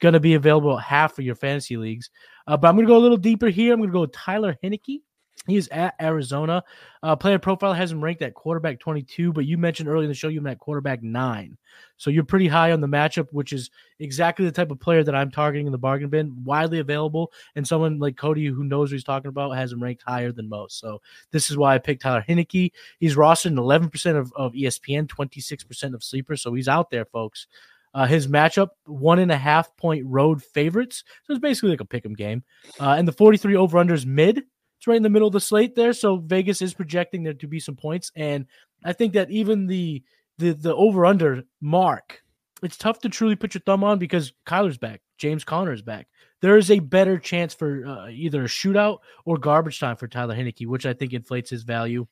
[0.00, 2.10] going to be available half of your fantasy leagues.
[2.46, 3.72] Uh, but I'm going to go a little deeper here.
[3.72, 5.00] I'm going to go Tyler Heinicke.
[5.46, 6.62] He is at Arizona.
[7.02, 10.14] Uh, player profile has him ranked at quarterback 22, but you mentioned earlier in the
[10.14, 11.56] show you met quarterback nine.
[11.96, 13.70] So you're pretty high on the matchup, which is
[14.00, 16.44] exactly the type of player that I'm targeting in the bargain bin.
[16.44, 20.02] Widely available, and someone like Cody who knows what he's talking about has him ranked
[20.06, 20.78] higher than most.
[20.78, 22.72] So this is why I picked Tyler Heinicke.
[22.98, 26.42] He's rostered in 11% of, of ESPN, 26% of sleepers.
[26.42, 27.46] So he's out there, folks.
[27.94, 31.02] Uh, his matchup, one and a half point road favorites.
[31.24, 32.44] So it's basically like a pick 'em game.
[32.78, 34.44] Uh, and the 43 over unders mid.
[34.80, 35.92] It's right in the middle of the slate there.
[35.92, 38.10] So Vegas is projecting there to be some points.
[38.16, 38.46] And
[38.82, 40.02] I think that even the
[40.38, 42.22] the the over under mark,
[42.62, 46.08] it's tough to truly put your thumb on because Kyler's back, James Conner is back.
[46.40, 50.34] There is a better chance for uh, either a shootout or garbage time for Tyler
[50.34, 52.06] Heinicke, which I think inflates his value.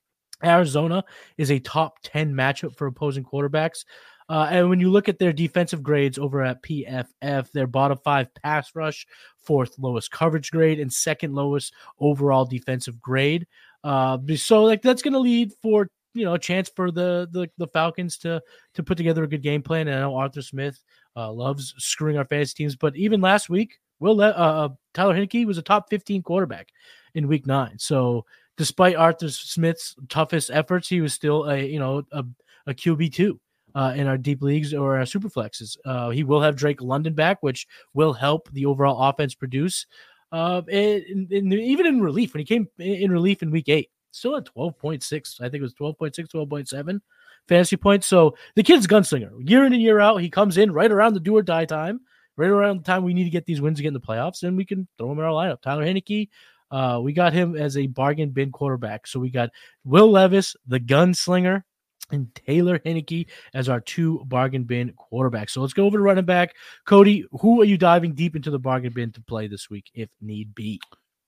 [0.44, 1.04] Arizona
[1.38, 3.86] is a top 10 matchup for opposing quarterbacks.
[4.28, 8.32] Uh, and when you look at their defensive grades over at PFF, their bottom five
[8.34, 9.06] pass rush,
[9.38, 13.46] fourth lowest coverage grade, and second lowest overall defensive grade.
[13.84, 17.48] Uh, so like that's going to lead for you know a chance for the, the
[17.58, 18.42] the Falcons to
[18.74, 19.88] to put together a good game plan.
[19.88, 20.82] And I know Arthur Smith
[21.16, 25.14] uh, loves screwing our fantasy teams, but even last week, Will Le- uh, uh Tyler
[25.14, 26.68] Heinicke was a top 15 quarterback
[27.14, 27.78] in Week Nine.
[27.78, 28.26] So
[28.56, 32.24] despite Arthur Smith's toughest efforts, he was still a you know a,
[32.66, 33.40] a QB two.
[33.74, 35.76] Uh, in our deep leagues or our super flexes.
[35.84, 39.86] Uh, he will have Drake London back, which will help the overall offense produce.
[40.32, 44.36] Uh, and, and even in relief, when he came in relief in week eight, still
[44.36, 45.40] at 12.6.
[45.40, 47.00] I think it was 12.6, 12.7
[47.48, 48.06] fantasy points.
[48.06, 49.30] So the kid's gunslinger.
[49.48, 52.00] Year in and year out, he comes in right around the do or die time,
[52.36, 54.42] right around the time we need to get these wins to get in the playoffs,
[54.42, 55.62] and we can throw him in our lineup.
[55.62, 56.28] Tyler Heinicke,
[56.70, 59.06] uh, we got him as a bargain bin quarterback.
[59.06, 59.50] So we got
[59.84, 61.62] Will Levis, the gunslinger,
[62.10, 65.50] and Taylor Heinicke as our two bargain bin quarterbacks.
[65.50, 66.54] So let's go over to running back.
[66.86, 70.08] Cody, who are you diving deep into the bargain bin to play this week if
[70.20, 70.80] need be?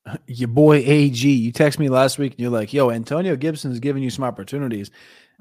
[0.27, 1.29] your boy AG.
[1.29, 4.25] You text me last week and you're like, yo, Antonio Gibson is giving you some
[4.25, 4.91] opportunities.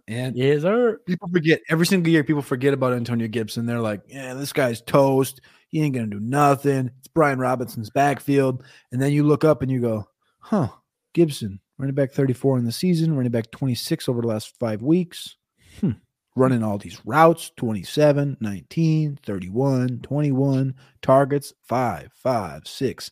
[0.07, 0.99] And yes, sir.
[1.05, 3.65] People forget every single year, people forget about Antonio Gibson.
[3.65, 5.41] They're like, yeah, this guy's toast.
[5.67, 6.91] He ain't gonna do nothing.
[6.97, 8.63] It's Brian Robinson's backfield.
[8.91, 10.09] And then you look up and you go,
[10.39, 10.69] huh,
[11.13, 15.37] Gibson, running back 34 in the season, running back 26 over the last five weeks.
[15.79, 15.91] Hmm.
[16.35, 23.11] Running all these routes 27, 19, 31, 21, targets, five, five, six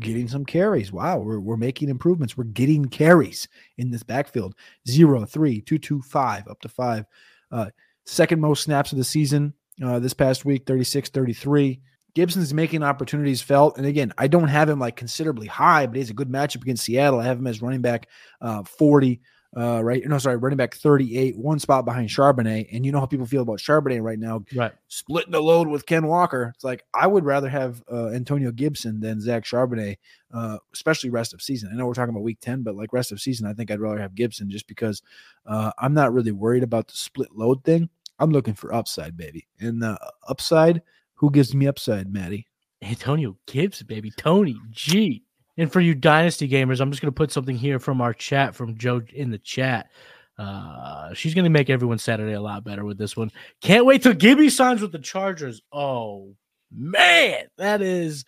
[0.00, 0.92] getting some carries.
[0.92, 2.36] Wow, we're, we're making improvements.
[2.36, 3.48] We're getting carries
[3.78, 4.54] in this backfield.
[4.88, 7.06] Zero, three, two, two, five, up to five.
[7.50, 7.70] Uh,
[8.04, 11.80] second most snaps of the season uh, this past week, 36, 33.
[12.14, 13.76] Gibson's making opportunities felt.
[13.76, 16.84] And again, I don't have him like considerably high, but he's a good matchup against
[16.84, 17.20] Seattle.
[17.20, 18.08] I have him as running back
[18.40, 19.20] uh, 40
[19.56, 20.02] uh, right?
[20.04, 22.68] No, sorry, running back 38, one spot behind Charbonnet.
[22.72, 24.72] And you know how people feel about Charbonnet right now, right?
[24.88, 26.52] Splitting the load with Ken Walker.
[26.54, 29.98] It's like I would rather have uh, Antonio Gibson than Zach Charbonnet,
[30.32, 31.70] uh, especially rest of season.
[31.72, 33.80] I know we're talking about week 10, but like rest of season, I think I'd
[33.80, 35.02] rather have Gibson just because
[35.46, 37.90] uh, I'm not really worried about the split load thing.
[38.18, 39.46] I'm looking for upside, baby.
[39.60, 39.98] And the
[40.28, 40.82] upside,
[41.14, 42.46] who gives me upside, Maddie?
[42.82, 44.10] Antonio Gibson, baby.
[44.16, 45.22] Tony G.
[45.56, 48.54] And for you dynasty gamers, I'm just going to put something here from our chat
[48.54, 49.88] from Joe in the chat.
[50.36, 53.30] Uh, she's going to make everyone Saturday a lot better with this one.
[53.60, 55.62] Can't wait till Gibby signs with the Chargers.
[55.72, 56.34] Oh
[56.72, 58.24] man, that is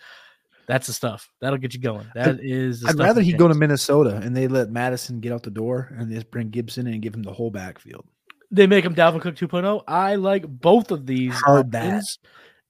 [0.69, 2.07] that's the stuff that'll get you going.
[2.15, 2.85] That is.
[2.85, 6.11] I'd rather he go to Minnesota and they let Mattison get out the door and
[6.11, 8.07] they just bring Gibson in and give him the whole backfield.
[8.53, 9.83] They make him Dalvin Cook 2.0.
[9.89, 11.35] I like both of these.
[11.35, 12.05] Heard that.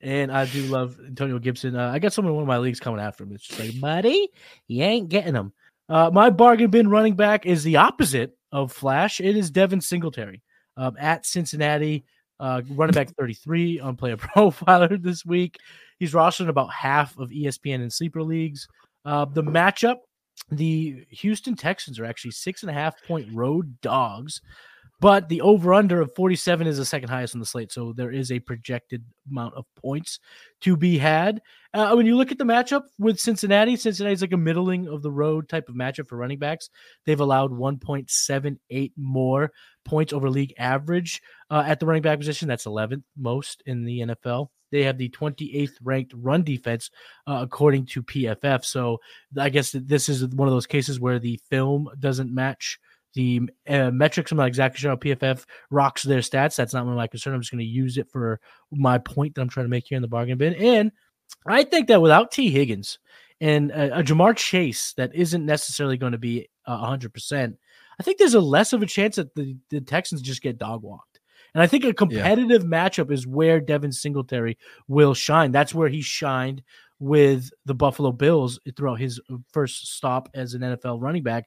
[0.00, 1.74] And I do love Antonio Gibson.
[1.74, 3.32] Uh, I got someone in one of my leagues coming after him.
[3.32, 4.28] It's just like, buddy,
[4.68, 5.52] you ain't getting him.
[5.88, 9.20] Uh, my bargain bin running back is the opposite of Flash.
[9.20, 10.42] It is Devin Singletary
[10.76, 12.04] um, at Cincinnati,
[12.40, 15.58] uh, running back 33 on Player Profiler this week.
[15.98, 18.68] He's rostered about half of ESPN and sleeper leagues.
[19.04, 19.98] Uh, the matchup,
[20.50, 24.42] the Houston Texans are actually six and a half point road dogs.
[24.98, 27.70] But the over under of 47 is the second highest on the slate.
[27.70, 30.18] So there is a projected amount of points
[30.62, 31.42] to be had.
[31.74, 35.10] Uh, when you look at the matchup with Cincinnati, Cincinnati's like a middling of the
[35.10, 36.70] road type of matchup for running backs.
[37.04, 39.52] They've allowed 1.78 more
[39.84, 41.20] points over league average
[41.50, 42.48] uh, at the running back position.
[42.48, 44.48] That's 11th most in the NFL.
[44.72, 46.90] They have the 28th ranked run defense,
[47.26, 48.64] uh, according to PFF.
[48.64, 48.98] So
[49.38, 52.78] I guess this is one of those cases where the film doesn't match
[53.16, 56.54] the uh, metrics, I'm not exactly sure how PFF rocks their stats.
[56.54, 57.34] That's not one of my concern.
[57.34, 58.38] I'm just going to use it for
[58.70, 60.54] my point that I'm trying to make here in the bargain bin.
[60.54, 60.92] And
[61.46, 62.98] I think that without Tee Higgins
[63.40, 67.56] and a, a Ja'Marr Chase that isn't necessarily going to be uh, 100%,
[67.98, 70.82] I think there's a less of a chance that the, the Texans just get dog
[70.82, 71.20] walked.
[71.54, 72.68] And I think a competitive yeah.
[72.68, 74.58] matchup is where Devin Singletary
[74.88, 75.52] will shine.
[75.52, 76.62] That's where he shined
[76.98, 79.18] with the Buffalo Bills throughout his
[79.52, 81.46] first stop as an NFL running back.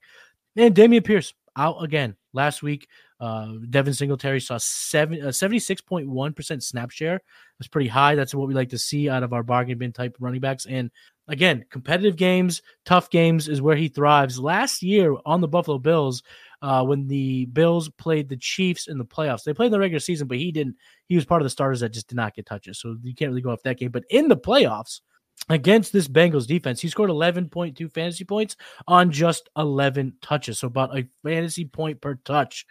[0.56, 2.88] And Dameon Pierce, out again last week.
[3.20, 7.20] Uh, Devin Singletary saw seven, uh, 76.1% snap share.
[7.60, 8.16] That's pretty high.
[8.16, 10.66] That's what we like to see out of our bargain bin type running backs.
[10.66, 10.90] And
[11.28, 14.40] again, competitive games, tough games is where he thrives.
[14.40, 16.24] Last year on the Buffalo Bills,
[16.62, 20.00] uh, when the Bills played the Chiefs in the playoffs, they played in the regular
[20.00, 20.76] season, but he didn't.
[21.08, 23.32] He was part of the starters that just did not get touches, so you can't
[23.32, 23.92] really go off that game.
[23.92, 25.02] But in the playoffs,
[25.50, 28.56] against this Bengals defense, he scored 11.2 fantasy points
[28.88, 30.60] on just 11 touches.
[30.60, 32.66] So about a fantasy point per touch.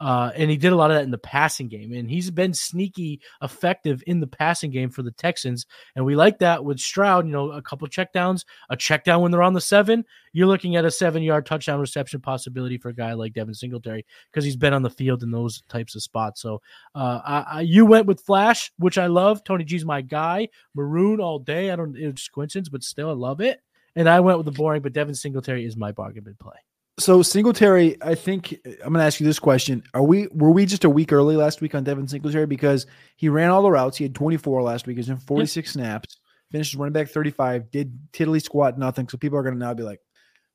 [0.00, 1.92] Uh, and he did a lot of that in the passing game.
[1.92, 5.66] And he's been sneaky effective in the passing game for the Texans.
[5.94, 9.42] And we like that with Stroud, you know, a couple checkdowns, a checkdown when they're
[9.42, 10.04] on the seven.
[10.32, 14.04] You're looking at a seven yard touchdown reception possibility for a guy like Devin Singletary
[14.30, 16.42] because he's been on the field in those types of spots.
[16.42, 16.60] So
[16.94, 19.44] uh, I, I, you went with Flash, which I love.
[19.44, 20.48] Tony G's my guy.
[20.74, 21.70] Maroon all day.
[21.70, 23.60] I don't, it's coincidence, but still, I love it.
[23.96, 26.56] And I went with the boring, but Devin Singletary is my bargain bin play.
[26.98, 30.64] So Singletary, I think I'm going to ask you this question: Are we were we
[30.64, 32.86] just a week early last week on Devin Singletary because
[33.16, 33.96] he ran all the routes?
[33.96, 34.96] He had 24 last week.
[34.96, 36.18] He's in 46 snaps,
[36.52, 39.08] finished running back 35, did tiddly squat nothing.
[39.08, 40.00] So people are going to now be like,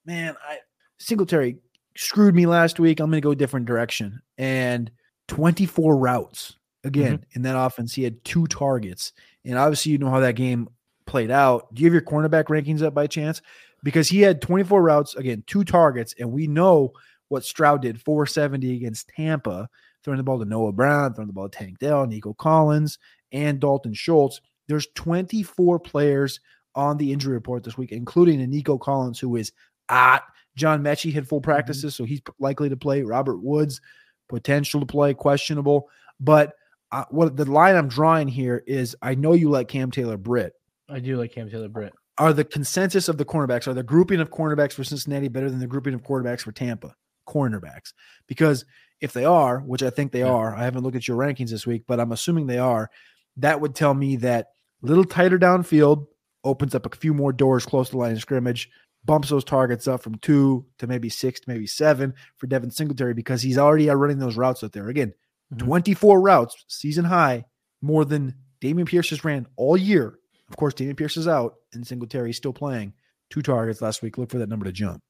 [0.06, 0.60] "Man, I
[0.98, 1.58] Singletary
[1.98, 3.02] screwed me last week.
[3.02, 4.90] I'm going to go a different direction." And
[5.28, 7.24] 24 routes again mm-hmm.
[7.36, 7.94] in that offense.
[7.94, 9.12] He had two targets,
[9.44, 10.70] and obviously you know how that game
[11.06, 11.74] played out.
[11.74, 13.42] Do you have your cornerback rankings up by chance?
[13.84, 16.94] Because he had 24 routes, again, two targets, and we know
[17.30, 19.70] what Stroud did 470 against Tampa,
[20.04, 22.98] throwing the ball to Noah Brown, throwing the ball to Tank Dell, Nico Collins,
[23.32, 24.42] and Dalton Schultz.
[24.68, 26.40] There's 24 players
[26.76, 29.52] on the injury report this week, including a Nico Collins, who is
[29.90, 30.24] at
[30.56, 31.52] John Metchie had full mm-hmm.
[31.52, 32.04] practices, mm-hmm.
[32.04, 33.04] so he's likely to play.
[33.04, 33.82] Robert Woods,
[34.28, 35.90] potential to play, questionable.
[36.20, 36.54] But
[36.92, 40.54] uh, what the line I'm drawing here is I know you like Cam Taylor Britt.
[40.90, 44.20] I do like Cam Taylor Britt are the consensus of the cornerbacks, are the grouping
[44.20, 46.94] of cornerbacks for Cincinnati better than the grouping of quarterbacks for Tampa?
[47.28, 47.94] Cornerbacks.
[48.28, 48.66] Because
[49.00, 50.28] if they are, which I think they yeah.
[50.28, 52.92] are, I haven't looked at your rankings this week, but I'm assuming they are,
[53.38, 54.48] that would tell me that
[54.84, 56.08] a little tighter downfield
[56.44, 58.70] opens up a few more doors close to the line of scrimmage,
[59.06, 63.14] bumps those targets up from two to maybe six to maybe seven for Devin Singletary
[63.14, 64.90] because he's already running those routes out there.
[64.90, 65.14] Again,
[65.54, 65.66] mm-hmm.
[65.66, 67.46] 24 routes, season high,
[67.82, 70.19] more than Dameon Pierce has ran all year
[70.50, 72.94] of course, Dameon Pierce is out and Singletary is still playing.
[73.30, 74.18] Two targets last week.
[74.18, 75.04] Look for that number to jump.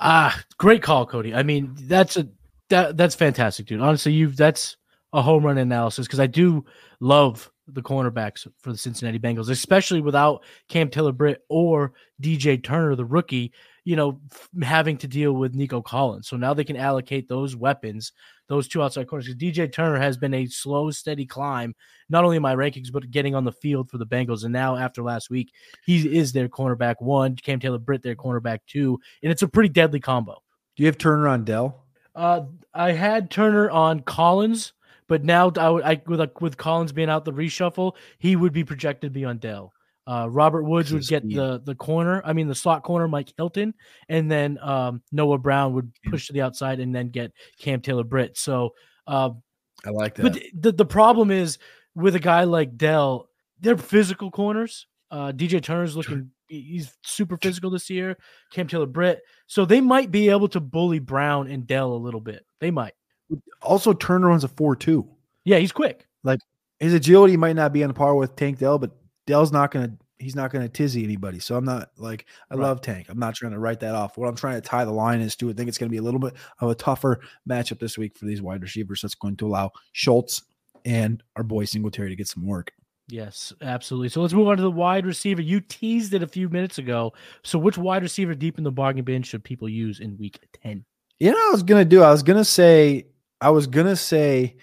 [0.00, 1.34] Ah, great call, Cody.
[1.34, 2.28] I mean, that's a
[2.70, 3.80] that that's fantastic, dude.
[3.80, 4.76] Honestly, you've that's
[5.12, 6.64] a home run analysis because I do
[7.00, 12.96] love the cornerbacks for the Cincinnati Bengals, especially without Cam Taylor Britt or DJ Turner,
[12.96, 13.52] the rookie
[13.84, 14.20] you know,
[14.62, 16.28] having to deal with Nico Collins.
[16.28, 18.12] So now they can allocate those weapons,
[18.48, 19.34] those two outside corners.
[19.34, 21.74] DJ Turner has been a slow, steady climb,
[22.08, 24.44] not only in my rankings, but getting on the field for the Bengals.
[24.44, 25.52] And now after last week,
[25.84, 29.00] he is their cornerback one, Cam Taylor Britt, their cornerback two.
[29.22, 30.42] And it's a pretty deadly combo.
[30.76, 31.84] Do you have Turner on Dell?
[32.14, 34.74] Uh, I had Turner on Collins,
[35.08, 38.64] but now I, would, I with, with Collins being out the reshuffle, he would be
[38.64, 39.72] projected to be on Dell.
[40.06, 43.72] Uh, Robert Woods would get the the corner, I mean the slot corner, Mike Hilton,
[44.08, 48.04] and then um, Noah Brown would push to the outside and then get Cam Taylor
[48.04, 48.36] Britt.
[48.36, 48.74] So
[49.06, 49.30] uh,
[49.84, 50.22] I like that.
[50.22, 51.58] But the the problem is
[51.94, 53.28] with a guy like Dell,
[53.60, 54.86] they're physical corners.
[55.10, 58.16] Uh, DJ Turner's looking he's super physical this year.
[58.52, 62.20] Cam Taylor Britt, so they might be able to bully Brown and Dell a little
[62.20, 62.44] bit.
[62.60, 62.94] They might.
[63.62, 65.08] Also, Turner runs a four two.
[65.44, 66.06] Yeah, he's quick.
[66.22, 66.40] Like
[66.80, 68.90] his agility might not be on par with Tank Dell, but
[69.26, 71.40] Dell's not going to he's not going to tizzy anybody.
[71.40, 72.62] So I'm not like I right.
[72.62, 73.06] love Tank.
[73.08, 74.16] I'm not trying to write that off.
[74.16, 75.98] What I'm trying to tie the line is to I think it's going to be
[75.98, 79.02] a little bit of a tougher matchup this week for these wide receivers.
[79.02, 80.42] That's going to allow Schultz
[80.84, 82.72] and our boy Singletary to get some work.
[83.08, 84.08] Yes, absolutely.
[84.08, 85.42] So let's move on to the wide receiver.
[85.42, 87.12] You teased it a few minutes ago.
[87.42, 90.84] So which wide receiver deep in the bargain bin should people use in week 10?
[91.18, 92.02] You know, I was gonna do.
[92.02, 93.06] I was gonna say
[93.40, 94.56] I was gonna say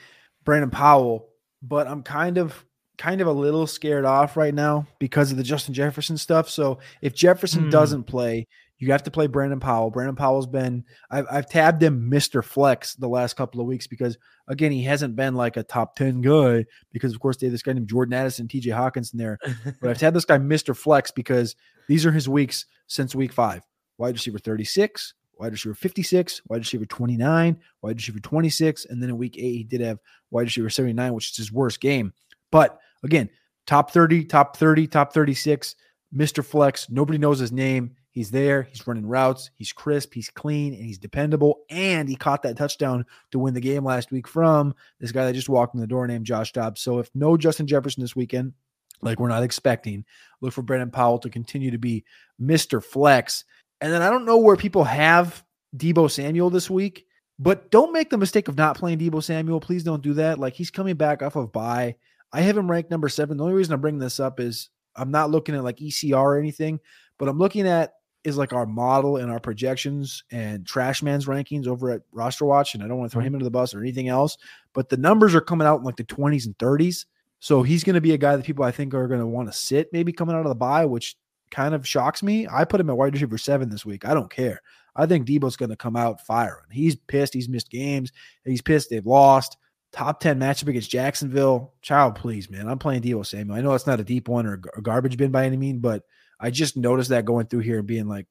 [0.45, 1.29] Brandon Powell,
[1.61, 2.65] but I'm kind of
[2.99, 6.49] kind of a little scared off right now because of the Justin Jefferson stuff.
[6.49, 7.71] So if Jefferson mm.
[7.71, 8.45] doesn't play,
[8.77, 9.89] you have to play Brandon Powell.
[9.89, 12.43] Brandon Powell's been I've, I've tabbed him Mr.
[12.43, 16.21] Flex the last couple of weeks because again he hasn't been like a top 10
[16.21, 19.39] guy because of course they have this guy named Jordan Addison, TJ Hockenson there.
[19.81, 20.75] but I've tabbed this guy Mr.
[20.75, 21.55] Flex because
[21.87, 23.63] these are his weeks since week five.
[23.97, 29.17] Wide receiver 36, wide receiver 56, wide receiver 29, wide receiver 26, and then in
[29.17, 29.99] week eight he did have
[30.31, 32.13] wide receiver 79, which is his worst game.
[32.51, 33.29] But Again,
[33.65, 35.75] top 30, top 30, top 36,
[36.15, 36.43] Mr.
[36.43, 36.89] Flex.
[36.89, 37.95] Nobody knows his name.
[38.11, 38.63] He's there.
[38.63, 39.51] He's running routes.
[39.55, 40.13] He's crisp.
[40.13, 41.59] He's clean and he's dependable.
[41.69, 45.33] And he caught that touchdown to win the game last week from this guy that
[45.33, 46.81] just walked in the door named Josh Dobbs.
[46.81, 48.53] So if no Justin Jefferson this weekend,
[49.01, 50.03] like we're not expecting,
[50.41, 52.03] look for Brandon Powell to continue to be
[52.41, 52.83] Mr.
[52.83, 53.45] Flex.
[53.79, 55.43] And then I don't know where people have
[55.77, 57.05] Deebo Samuel this week,
[57.37, 59.59] but don't make the mistake of not playing Deebo Samuel.
[59.59, 60.39] Please don't do that.
[60.39, 61.95] Like he's coming back off of bye.
[62.31, 63.37] I have him ranked number seven.
[63.37, 66.39] The only reason I'm bringing this up is I'm not looking at like ECR or
[66.39, 66.79] anything,
[67.17, 67.93] but I'm looking at
[68.25, 72.73] is like our model and our projections and trash man's rankings over at roster watch
[72.73, 73.27] and i don't want to throw mm-hmm.
[73.27, 74.37] him into the bus or anything else
[74.73, 77.05] but the numbers are coming out in like the 20s and 30s
[77.39, 79.49] so he's going to be a guy that people i think are going to want
[79.49, 81.15] to sit maybe coming out of the bye which
[81.49, 82.47] kind of shocks me.
[82.47, 84.05] I put him at wide receiver seven this week.
[84.05, 84.61] I don't care.
[84.95, 86.65] I think Deebo's going to come out firing.
[86.71, 87.33] He's pissed.
[87.33, 88.11] He's missed games.
[88.43, 89.57] He's pissed they've lost
[89.91, 93.87] top 10 matchup against jacksonville child please man i'm playing Deebo samuel i know it's
[93.87, 96.03] not a deep one or a garbage bin by any mean but
[96.39, 98.25] I just noticed that going through here and being like,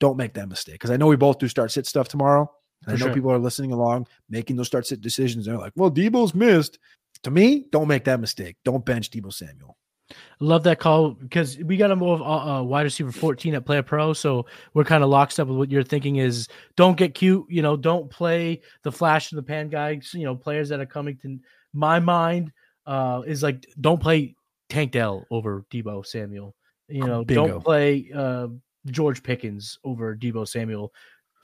[0.00, 0.74] don't make that mistake.
[0.74, 2.50] Because I know we both do start sit stuff tomorrow.
[2.86, 3.14] I know sure.
[3.14, 5.44] people are listening along, making those start sit decisions.
[5.44, 6.78] They're like, well, Deebo's missed.
[7.24, 8.56] To me, don't make that mistake.
[8.64, 9.76] Don't bench Deebo Samuel.
[10.40, 13.82] Love that call because we got him move uh, uh, wide receiver 14 at Player
[13.82, 14.12] Pro.
[14.12, 17.46] So we're kind of locked up with what you're thinking is don't get cute.
[17.48, 20.10] You know, don't play the flash in the pan guys.
[20.14, 21.38] You know, players that are coming to
[21.72, 22.52] my mind
[22.86, 24.34] uh, is like, don't play
[24.68, 26.54] Tank Dell over Deebo Samuel.
[26.88, 27.46] You know, Bingo.
[27.46, 28.48] don't play uh,
[28.86, 30.92] George Pickens over Deebo Samuel.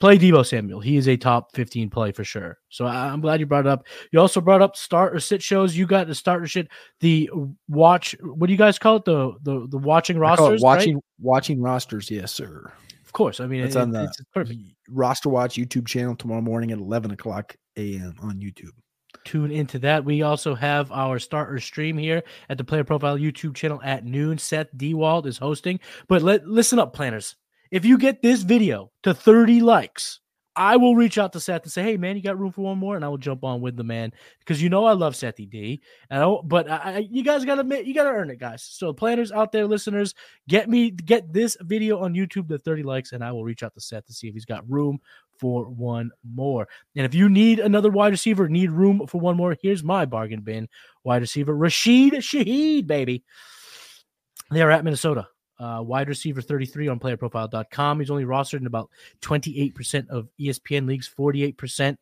[0.01, 0.81] Play Deebo Samuel.
[0.81, 2.57] He is a top 15 play for sure.
[2.69, 3.85] So I, am glad you brought it up.
[4.11, 5.75] You also brought up start or sit shows.
[5.75, 6.67] You got the start or sit,
[6.99, 7.29] the
[7.67, 8.15] watch.
[8.21, 9.05] What do you guys call it?
[9.05, 10.61] The the the watching rosters.
[10.61, 11.03] Watching right?
[11.19, 12.11] watching rosters.
[12.11, 12.71] Yes, sir.
[13.05, 13.39] Of course.
[13.39, 14.59] I mean, it's it, on the it's perfect.
[14.89, 18.15] roster watch YouTube channel tomorrow morning at 11 o'clock a.m.
[18.21, 18.71] on YouTube
[19.23, 20.05] tune into that.
[20.05, 24.37] We also have our starter stream here at the Player Profile YouTube channel at noon.
[24.37, 25.79] Seth Dewald is hosting.
[26.07, 27.35] But let listen up, planners.
[27.71, 30.19] If you get this video to 30 likes,
[30.57, 32.77] I will reach out to Seth and say, "Hey, man, you got room for one
[32.77, 35.49] more?" And I will jump on with the man because you know I love Sethy
[35.49, 35.81] D.
[36.09, 38.63] And I, but I, you guys got to you got to earn it, guys.
[38.63, 40.15] So planners out there, listeners,
[40.47, 43.73] get me get this video on YouTube to 30 likes, and I will reach out
[43.73, 44.99] to Seth to see if he's got room
[45.37, 46.69] for one more.
[46.95, 50.39] And if you need another wide receiver, need room for one more, here's my bargain
[50.39, 50.69] bin
[51.03, 53.25] wide receiver Rashid Shaheed, baby.
[54.51, 55.27] They are at Minnesota
[55.59, 57.99] uh, wide receiver 33 on playerprofile.com.
[57.99, 58.89] He's only rostered in about
[59.21, 61.97] 28% of ESPN leagues, 48%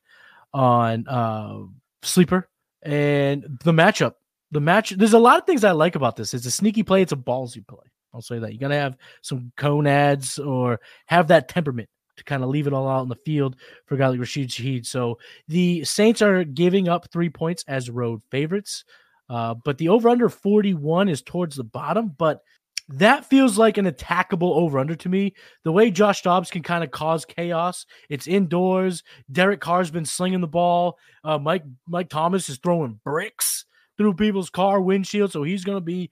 [0.53, 1.59] on uh,
[2.01, 2.49] sleeper.
[2.81, 4.15] And the matchup,
[4.51, 6.33] the match, there's a lot of things I like about this.
[6.33, 7.85] It's a sneaky play, it's a ballsy play.
[8.13, 8.53] I'll say that.
[8.53, 12.73] You got to have some conads or have that temperament to kind of leave it
[12.73, 14.85] all out in the field for a guy like Rashid Shaheed.
[14.85, 18.85] So the Saints are giving up three points as road favorites.
[19.29, 22.13] Uh, but the over under 41 is towards the bottom.
[22.15, 22.41] But
[22.89, 25.33] that feels like an attackable over under to me.
[25.63, 27.85] The way Josh Dobbs can kind of cause chaos.
[28.09, 29.03] It's indoors.
[29.31, 30.97] Derek Carr's been slinging the ball.
[31.23, 33.65] Uh, Mike Mike Thomas is throwing bricks
[33.97, 36.11] through people's car windshield, so he's gonna be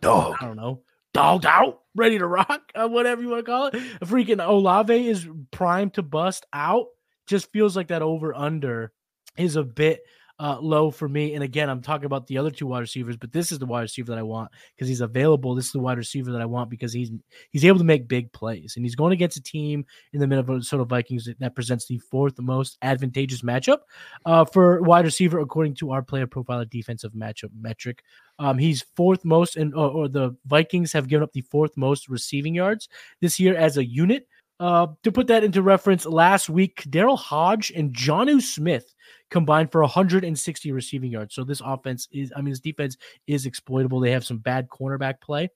[0.00, 0.36] dog.
[0.40, 0.82] I don't know,
[1.14, 3.74] dogged out, ready to rock, uh, whatever you want to call it.
[4.02, 6.86] Freaking Olave is primed to bust out.
[7.26, 8.92] Just feels like that over under
[9.36, 10.00] is a bit
[10.40, 11.34] uh, low for me.
[11.34, 13.82] And again, I'm talking about the other two wide receivers, but this is the wide
[13.82, 15.54] receiver that I want because he's available.
[15.54, 17.10] This is the wide receiver that I want because he's
[17.50, 20.84] he's able to make big plays, and he's going against a team in the Minnesota
[20.84, 23.78] Vikings that presents the fourth most advantageous matchup
[24.24, 28.02] uh, for wide receiver according to our player profile defensive matchup metric.
[28.38, 32.08] Um, he's fourth most, and or, or the Vikings have given up the fourth most
[32.08, 32.88] receiving yards
[33.20, 34.28] this year as a unit.
[34.60, 38.92] Uh, to put that into reference, last week, Daryl Hodge and Jonnu Smith
[39.30, 41.34] combined for 160 receiving yards.
[41.34, 42.96] So this offense is, I mean, this defense
[43.26, 44.00] is exploitable.
[44.00, 45.50] They have some bad cornerback play.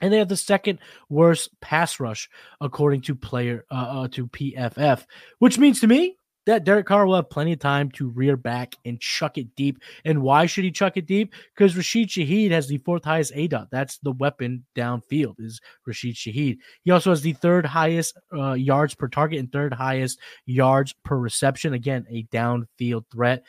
[0.00, 2.28] And they have the second worst pass rush
[2.60, 5.04] according to player uh, uh, to PFF,
[5.38, 6.17] which means to me
[6.48, 9.82] that Derek Carr will have plenty of time to rear back and chuck it deep.
[10.06, 11.34] And why should he chuck it deep?
[11.54, 13.68] Because Rashid Shaheed has the fourth highest aDOT.
[13.70, 16.56] That's the weapon downfield is Rashid Shaheed.
[16.84, 21.18] He also has the third highest uh, yards per target and third highest yards per
[21.18, 21.74] reception.
[21.74, 23.44] Again, a downfield threat.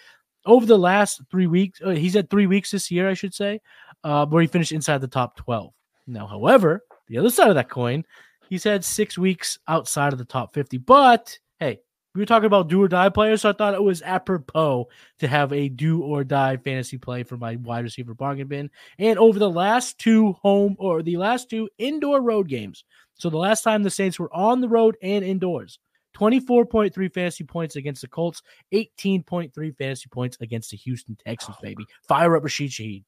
[0.46, 3.62] Over the last three weeks, uh, he's had three weeks this year, I should say,
[4.04, 5.72] uh, where he finished inside the top 12.
[6.06, 8.04] Now, however, the other side of that coin,
[8.50, 10.80] he's had six weeks outside of the top 50.
[10.80, 11.40] But
[12.16, 14.88] we were talking about do or die players, so I thought it was apropos
[15.20, 18.70] to have a do or die fantasy play for my wide receiver bargain bin.
[18.98, 22.84] And over the last two home or the last two indoor road games,
[23.14, 25.78] so the last time the Saints were on the road and indoors,
[26.18, 28.42] 24.3 fantasy points against the Colts,
[28.74, 31.86] 18.3 fantasy points against the Houston Texans, baby.
[32.08, 33.04] Fire up Rashid Shaheed.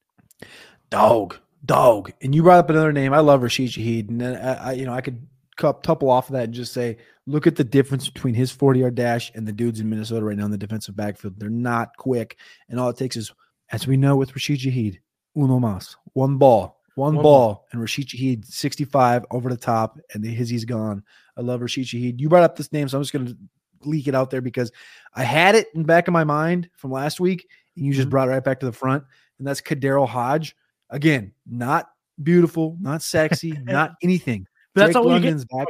[0.89, 2.11] Dog, dog.
[2.21, 3.13] And you brought up another name.
[3.13, 4.09] I love Rashid Shaheed.
[4.09, 5.25] And I, I you know, I could
[5.57, 6.97] couple off of that and just say,
[7.27, 10.37] look at the difference between his 40 yard dash and the dudes in Minnesota right
[10.37, 11.39] now in the defensive backfield.
[11.39, 12.37] They're not quick.
[12.69, 13.31] And all it takes is,
[13.71, 14.99] as we know with Rashid Shaheed,
[15.37, 19.97] uno mas, one ball, one, one ball, ball, and Rashid Shaheed 65 over the top,
[20.13, 21.03] and the he's gone.
[21.37, 22.19] I love Rashid Shaheed.
[22.19, 23.37] You brought up this name, so I'm just going to
[23.83, 24.71] leak it out there because
[25.13, 28.11] I had it in back of my mind from last week, and you just mm-hmm.
[28.11, 29.03] brought it right back to the front.
[29.39, 30.55] And that's KhaDarel Hodge.
[30.89, 31.87] Again, not
[32.21, 35.05] beautiful, not sexy, not anything that's Drake all.
[35.09, 35.67] London's back.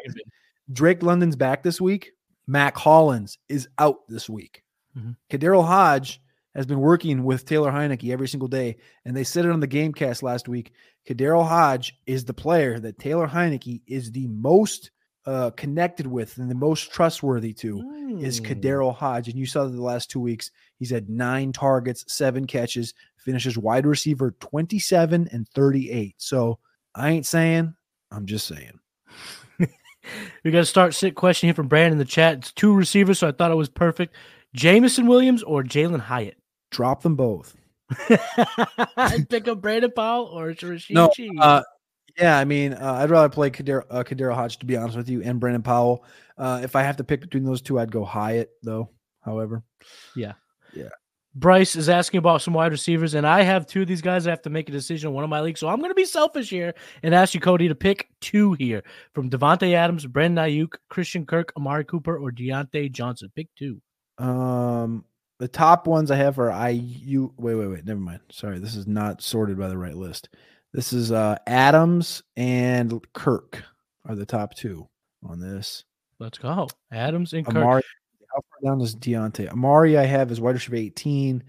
[0.74, 2.12] Drake London's back this week.
[2.47, 4.64] Mack Hollins is out this week.
[4.97, 5.16] Mhm.
[5.30, 6.22] KhaDarel Hodge
[6.56, 9.68] has been working with Taylor Heinicke every single day, and they said it on the
[9.68, 10.74] GameCast last week.
[11.08, 14.91] KhaDarel Hodge is the player that Taylor Heinicke is the most
[15.28, 17.80] uh, connected with and the most trustworthy to
[18.20, 18.91] is Hmm.
[18.91, 19.28] Hodge.
[19.30, 23.56] And you saw that the last two weeks, he's had nine targets, seven catches, finishes
[23.56, 26.16] wide receiver 27 and 38.
[26.18, 26.58] So
[26.95, 27.76] I ain't saying,
[28.12, 28.80] I'm just saying.
[30.43, 32.39] We got a start sit question here from Brandon in the chat.
[32.39, 34.16] It's two receivers, so I thought it was perfect.
[34.53, 36.38] Jameson Williams or Jalin Hyatt?
[36.72, 37.55] Drop them both.
[39.30, 41.62] Pick up Brandon Powell or Rashid No, uh,
[42.18, 45.09] yeah, I mean, uh, I'd rather play KhaDarel, uh, KhaDarel Hodge, to be honest with
[45.09, 46.03] you, and Brandon Powell.
[46.38, 48.89] Uh, if I have to pick between those two, I'd go Hyatt, though.
[49.22, 49.64] However,
[51.34, 54.27] Bryce is asking about some wide receivers, and I have two of these guys.
[54.27, 55.95] I have to make a decision in one of my leagues, so I'm going to
[55.95, 56.73] be selfish here
[57.03, 61.53] and ask you, Cody, to pick two here from Davante Adams, Brandon Aiyuk, Christian Kirk,
[61.55, 63.32] Amari Cooper, or Diontae Johnson.
[63.36, 63.82] Pick two.
[64.17, 65.05] um,
[65.39, 67.32] the top ones I have are IU.
[67.38, 67.86] Wait, wait, wait.
[67.86, 68.19] Never mind.
[68.32, 70.29] Sorry, this is not sorted by the right list.
[70.73, 73.63] This is uh, Adams and Kirk
[74.05, 74.88] are the top two
[75.23, 75.84] on this.
[76.19, 76.67] Let's go.
[76.91, 77.55] Adams and Kirk.
[77.55, 77.82] Amari,
[78.34, 79.49] how far down is Diontae?
[79.49, 81.43] Amari, I have is wide receiver 18.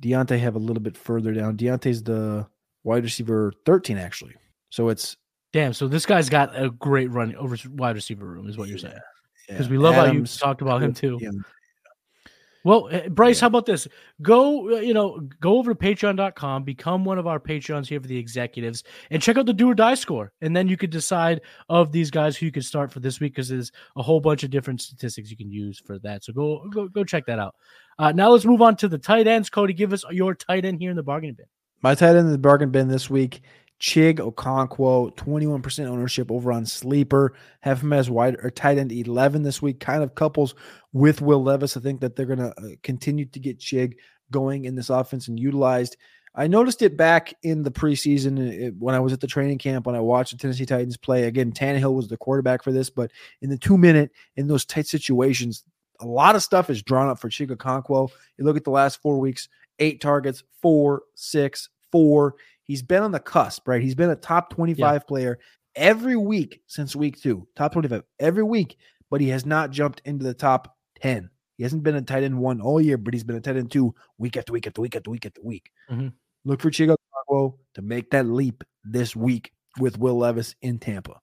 [0.00, 1.56] Diontae, I have a little bit further down.
[1.56, 2.46] Diontae's the
[2.84, 4.34] wide receiver 13, actually.
[4.70, 5.16] So it's
[5.56, 8.76] Damn, so this guy's got a great run over wide receiver room, is what you're
[8.76, 8.98] saying.
[9.48, 11.18] Because yeah, we love how you talked about him too.
[12.66, 13.42] Well, uh, Bryce, Yeah.
[13.42, 13.86] how about this?
[14.22, 18.08] Go, uh, you know, go over to patreon.com, become one of our Patreons here for
[18.08, 20.32] the executives, and check out the do or die score.
[20.40, 23.34] And then you could decide of these guys who you could start for this week
[23.34, 26.24] because there's a whole bunch of different statistics you can use for that.
[26.24, 27.54] So go go, go check that out.
[28.00, 29.48] Uh, now let's move on to the tight ends.
[29.48, 31.46] Cody, give us your tight end here in the bargain bin.
[31.82, 33.42] My tight end in the bargain bin this week,
[33.80, 37.34] Chig Okonkwo, 21% ownership over on Sleeper.
[37.60, 39.80] Have him as wide or tight end 11 this week.
[39.80, 40.54] Kind of couples
[40.92, 41.76] with Will Levis.
[41.76, 43.96] I think that they're going to uh, continue to get Chig
[44.30, 45.96] going in this offense and utilized.
[46.34, 49.86] I noticed it back in the preseason uh, when I was at the training camp
[49.86, 51.24] when I watched the Tennessee Titans play.
[51.24, 53.10] Again, Tannehill was the quarterback for this, but
[53.40, 55.64] in the two minute, in those tight situations,
[56.00, 58.10] a lot of stuff is drawn up for Chig Okonkwo.
[58.36, 59.48] You look at the last four weeks,
[59.78, 62.34] eight targets, four, six, four.
[62.66, 63.82] He's been on the cusp, right?
[63.82, 65.38] He's been a top 25 player
[65.74, 68.76] every week since week two, top 25 every week,
[69.10, 71.30] but he has not jumped into the top 10.
[71.56, 73.70] He hasn't been a tight end one all year, but he's been a tight end
[73.70, 75.70] two week after week after week after week after week.
[75.90, 76.12] Mhm.
[76.44, 76.96] Look for Chico
[77.74, 81.20] to make that leap this week with Will Levis in Tampa.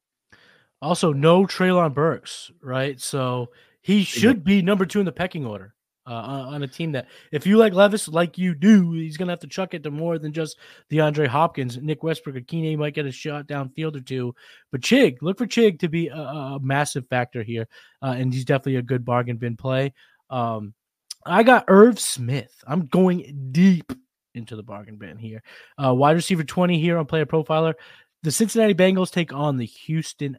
[0.82, 3.00] Also, no Treylon Burks, right?
[3.00, 3.50] So
[3.82, 5.73] he should be number two in the pecking order
[6.06, 9.32] uh, on a team that, if you like Levis, like you do, he's going to
[9.32, 10.58] have to chuck it to more than just
[10.91, 11.78] DeAndre Hopkins.
[11.78, 14.36] Nick Westbrook, Ikhine might get a shot downfield or two.
[14.72, 17.68] But Chig, look for Chig to be a, a massive factor here.
[18.01, 19.93] Uh, and he's definitely a good bargain bin play.
[20.30, 20.74] Um,
[21.26, 22.54] I got Irv Smith.
[22.68, 23.93] I'm going deep
[24.34, 25.41] into the bargain bin here.
[25.84, 27.76] Uh, wide receiver 20 here on Player Profiler.
[28.24, 30.38] The Cincinnati Bengals take on the Houston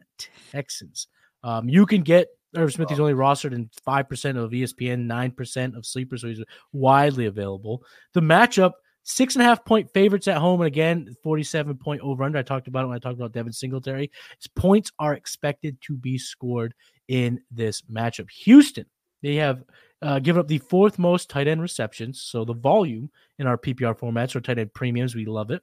[0.51, 1.07] Texans.
[1.43, 2.27] Um, you can get
[2.57, 2.89] Irv Smith.
[2.89, 6.43] He's only rostered in 5% of ESPN, 9% of sleepers, so he's
[6.73, 7.83] widely available.
[8.13, 10.61] The matchup, six and a half point favorites at home.
[10.61, 12.39] And again, 47 point over under.
[12.39, 14.11] I talked about it when I talked about Devin Singletary.
[14.37, 16.73] His points are expected to be scored
[17.07, 18.29] in this matchup.
[18.31, 18.85] Houston,
[19.21, 19.63] they have
[20.01, 22.21] uh, given up the fourth most tight end receptions.
[22.21, 25.61] So the volume in our PPR formats or tight end premiums, we love it.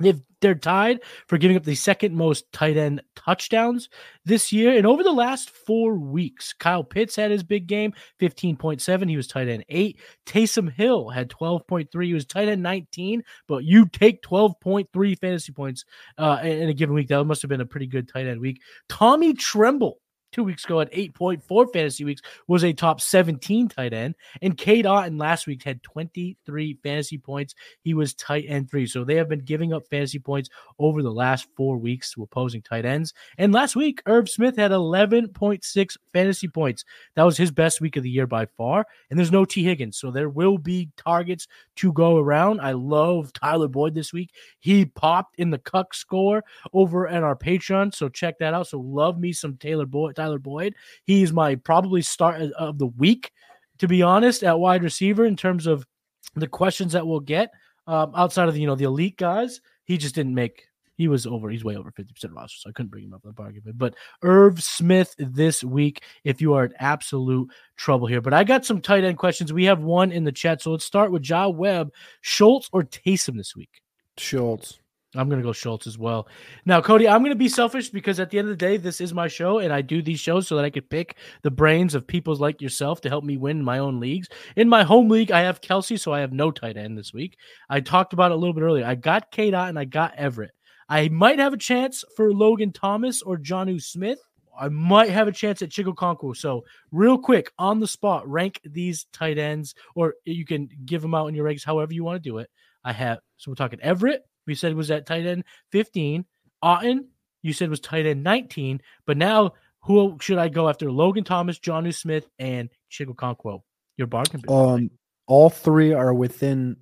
[0.00, 3.88] They've they're tied for giving up the second most tight end touchdowns
[4.26, 4.76] this year.
[4.76, 9.08] And over the last four weeks, Kyle Pitts had his big game, 15.7.
[9.08, 10.00] He was tight end eight.
[10.26, 12.04] Taysom Hill had 12.3.
[12.04, 15.86] He was tight end 19, but you take 12.3 fantasy points
[16.18, 17.08] uh, in a given week.
[17.08, 18.60] That must have been a pretty good tight end week.
[18.90, 20.00] Tommy Tremble.
[20.34, 24.16] Two weeks ago at 8.4 fantasy weeks was a top 17 tight end.
[24.42, 27.54] And Cade Otton last week had 23 fantasy points.
[27.82, 28.88] He was tight end three.
[28.88, 32.62] So they have been giving up fantasy points over the last four weeks to opposing
[32.62, 33.14] tight ends.
[33.38, 36.84] And last week, Irv Smith had 11.6 fantasy points.
[37.14, 38.86] That was his best week of the year by far.
[39.10, 39.62] And there's no T.
[39.62, 39.98] Higgins.
[39.98, 42.60] So there will be targets to go around.
[42.60, 44.32] I love Tyler Boyd this week.
[44.58, 47.94] He popped in the Cuck score over at our Patreon.
[47.94, 48.66] So check that out.
[48.66, 50.74] So love me some Taylor Boyd, Tyler Boyd.
[51.04, 53.30] He's my probably start of the week,
[53.78, 55.86] to be honest, at wide receiver in terms of
[56.34, 57.50] the questions that we'll get.
[57.86, 60.64] Um, outside of the, you know, the elite guys, he just didn't make
[60.96, 63.30] he was over, he's way over 50% roster, so I couldn't bring him up in
[63.30, 63.62] the bargain.
[63.74, 68.20] But Irv Smith this week, if you are in absolute trouble here.
[68.20, 69.52] But I got some tight end questions.
[69.52, 70.62] We have one in the chat.
[70.62, 73.82] So let's start with Ja Webb, Schultz or Taysom this week.
[74.16, 74.78] Schultz.
[75.14, 76.28] I'm gonna go Schultz as well.
[76.64, 79.14] Now, Cody, I'm gonna be selfish because at the end of the day, this is
[79.14, 82.06] my show, and I do these shows so that I could pick the brains of
[82.06, 84.28] people like yourself to help me win my own leagues.
[84.56, 87.36] In my home league, I have Kelce, so I have no tight end this week.
[87.68, 88.84] I talked about it a little bit earlier.
[88.84, 90.52] I got K Dot and I got Everett.
[90.88, 94.18] I might have a chance for Logan Thomas or Jonnu Smith.
[94.58, 96.36] I might have a chance at Chico Okonkwo.
[96.36, 101.14] So, real quick, on the spot, rank these tight ends, or you can give them
[101.14, 102.48] out in your ranks however you want to do it.
[102.84, 106.24] I have, so we're talking Everett, we said was at tight end 15.
[106.62, 107.06] Otton,
[107.42, 108.80] you said was tight end 19.
[109.06, 110.90] But now, who should I go after?
[110.90, 113.62] Logan Thomas, Jonnu Smith, and Chig Okonkwo.
[113.96, 114.42] Your bargain.
[114.48, 114.90] Um,
[115.26, 116.76] all three are within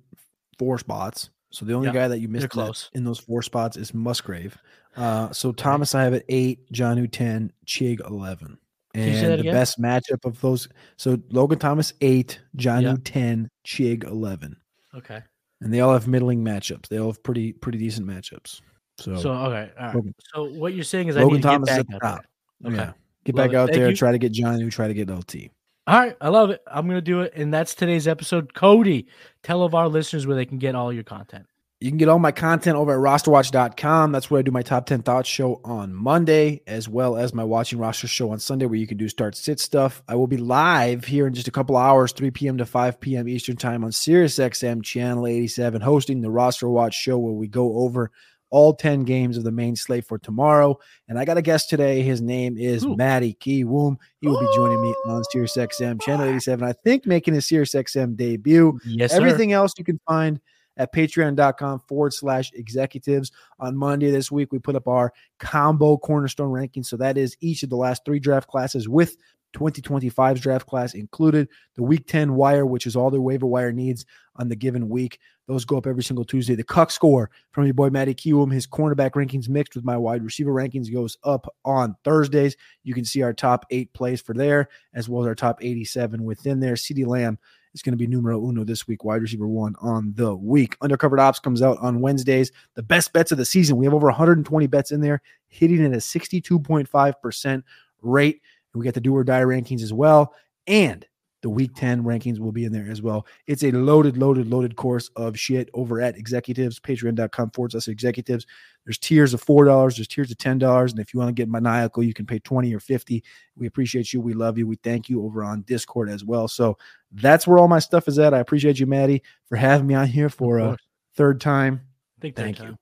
[0.57, 1.29] four spots.
[1.51, 2.89] So the only Yeah, guy that you missed close.
[2.91, 4.57] that- in those four spots is Musgrave.
[4.95, 8.57] Uh, so Thomas, I have at eight, Jonnu ten, Chig eleven,
[8.95, 10.67] and the best matchup of those.
[10.97, 12.95] So Logan Thomas eight, Jonnu Yeah.
[13.03, 14.55] ten, Chig eleven,
[14.95, 15.21] Okay.
[15.61, 16.87] And they all have middling matchups.
[16.89, 18.59] They all have pretty pretty decent matchups.
[18.99, 19.71] So, So, okay.
[19.79, 19.95] All right.
[19.95, 22.03] Logan- So, what you're saying is I need Logan to Thomas get is back at
[22.03, 22.25] out.
[22.65, 22.75] Okay.
[22.75, 22.91] yeah,
[23.25, 23.55] get Love back it.
[23.57, 23.95] out Thank there, you.
[23.95, 25.49] try to get Jonnu, try to get LT.
[25.87, 26.61] All right, I love it.
[26.67, 28.53] I'm gonna do it, and that's today's episode.
[28.53, 29.07] Cody,
[29.41, 31.45] tell of our listeners where they can get all your content.
[31.83, 34.13] You can get all my content over at rosterwatch.com.
[34.13, 37.43] That's where I do my top 10 thoughts show on Monday, as well as my
[37.43, 40.01] watching roster show on Sunday, where you can do start sit stuff.
[40.07, 42.57] I will be live here in just a couple hours, 3 p.m.
[42.59, 43.27] to 5 p.m.
[43.27, 48.11] Eastern time on SiriusXM channel 87, hosting the roster watch show where we go over
[48.49, 50.79] all 10 games of the main slate for tomorrow.
[51.09, 52.01] And I got a guest today.
[52.01, 52.95] His name is Ooh.
[52.95, 53.97] Matty Kiwoom.
[54.21, 56.65] He will be joining me on SiriusXM channel 87.
[56.65, 58.79] I think making his SiriusXM debut.
[58.85, 59.17] Yes, sir.
[59.17, 60.39] Everything else you can find
[60.77, 63.31] at patreon.com forward slash executives.
[63.59, 66.83] On Monday this week, we put up our combo cornerstone ranking.
[66.83, 69.15] So that is each of the last three draft classes with
[69.53, 71.47] 2025's draft class included.
[71.75, 74.05] The week 10 wire, which is all their waiver wire needs
[74.35, 75.19] on the given week.
[75.47, 76.55] Those go up every single Tuesday.
[76.55, 80.23] The Cuck score from your boy Matty Kiwoom, his cornerback rankings mixed with my wide
[80.23, 82.55] receiver rankings goes up on Thursdays.
[82.83, 86.23] You can see our top eight plays for there, as well as our top 87
[86.23, 86.75] within there.
[86.75, 87.37] CeeDee Lamb
[87.73, 90.77] is going to be numero uno this week, wide receiver one on the week.
[90.79, 92.51] Undercovered Ops comes out on Wednesdays.
[92.75, 93.77] The best bets of the season.
[93.77, 97.63] We have over 120 bets in there, hitting at a 62.5%
[98.01, 98.41] rate.
[98.73, 100.33] And we got the do or die rankings as well.
[100.67, 101.05] And
[101.43, 103.27] the week 10 rankings will be in there as well.
[103.47, 108.47] It's a loaded, loaded, loaded course of shit over at executives, patreon.com forward slash executives.
[108.85, 110.91] There's tiers of $4, there's tiers of $10.
[110.91, 113.23] And if you want to get maniacal, you can pay 20 or 50.
[113.57, 114.21] We appreciate you.
[114.21, 114.65] We love you.
[114.65, 116.47] We thank you over on Discord as well.
[116.47, 116.77] So
[117.13, 118.33] that's where all my stuff is at.
[118.33, 120.77] I appreciate you, Matty, for having me on here for a
[121.15, 121.81] third time.
[122.21, 122.69] Think Thank that you.
[122.69, 122.79] time.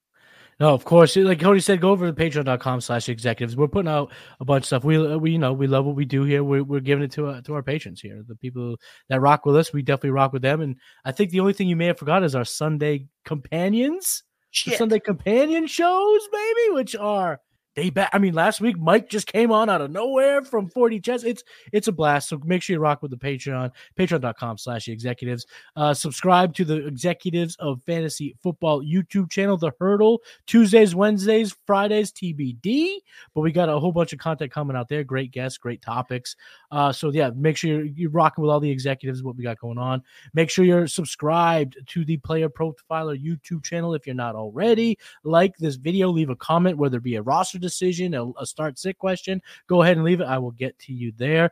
[0.59, 1.15] No, of course.
[1.15, 3.57] Like Cody said, go over to patreon.com slash executives.
[3.57, 4.84] We're putting out a bunch of stuff.
[4.84, 6.43] We, we you know, we love what we do here.
[6.43, 8.23] We're, we're giving it to, uh, to our patrons here.
[8.27, 8.75] The people
[9.09, 10.61] that rock with us, we definitely rock with them.
[10.61, 14.21] And I think the only thing you may have forgot is our Sunday companions,
[14.67, 17.39] the Sunday companion shows, baby, which are
[17.76, 18.09] they back.
[18.11, 21.24] I mean, last week Mike just came on out of nowhere from 40 chess.
[21.24, 22.30] It's it's a blast.
[22.30, 25.45] So make sure you rock with the Patreon, patreon.com slash executives.
[25.76, 32.11] Uh subscribe to the executives of fantasy football YouTube channel, The Hurdle, Tuesdays, Wednesdays, Fridays,
[32.11, 32.97] TBD.
[33.34, 35.05] But we got a whole bunch of content coming out there.
[35.05, 36.36] Great guests, great topics.
[36.72, 39.59] Uh so yeah, make sure you're, you're rocking with all the executives, what we got
[39.59, 40.03] going on.
[40.34, 44.97] Make sure you're subscribed to the Player Profiler YouTube channel if you're not already.
[45.24, 48.78] Like this video, leave a comment, whether it be a roster decision, a, a start
[48.78, 49.41] sit question.
[49.68, 50.26] Go ahead and leave it.
[50.26, 51.51] I will get to you there.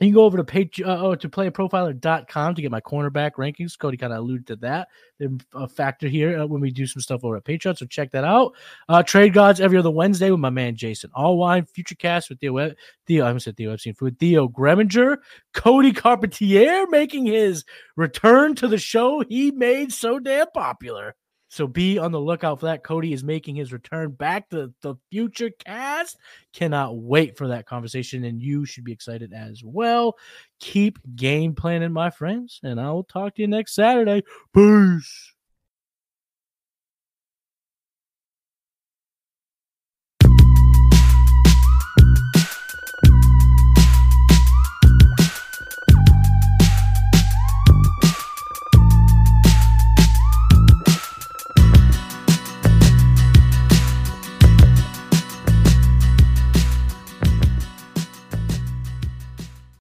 [0.00, 3.76] You can go over to page uh, oh, to playerprofiler.com to get my cornerback rankings.
[3.76, 4.88] Cody kind of alluded to that.
[5.18, 7.76] They're a factor here uh, when we do some stuff over at Patreon.
[7.76, 8.52] So check that out.
[8.88, 11.68] Uh, Trade Gods every other Wednesday with my man Jason Allwine.
[11.68, 12.76] Future cast with Theo, Web-
[13.08, 15.16] Theo I almost said Theo Epstein with Theo Greminger.
[15.52, 17.64] Cody Carpentier making his
[17.96, 21.16] return to the show he made so damn popular.
[21.48, 22.84] So be on the lookout for that.
[22.84, 26.18] Cody is making his return back to the future cast.
[26.52, 30.16] Cannot wait for that conversation, and you should be excited as well.
[30.60, 34.22] Keep game planning, my friends, and I will talk to you next Saturday.
[34.54, 35.34] Peace.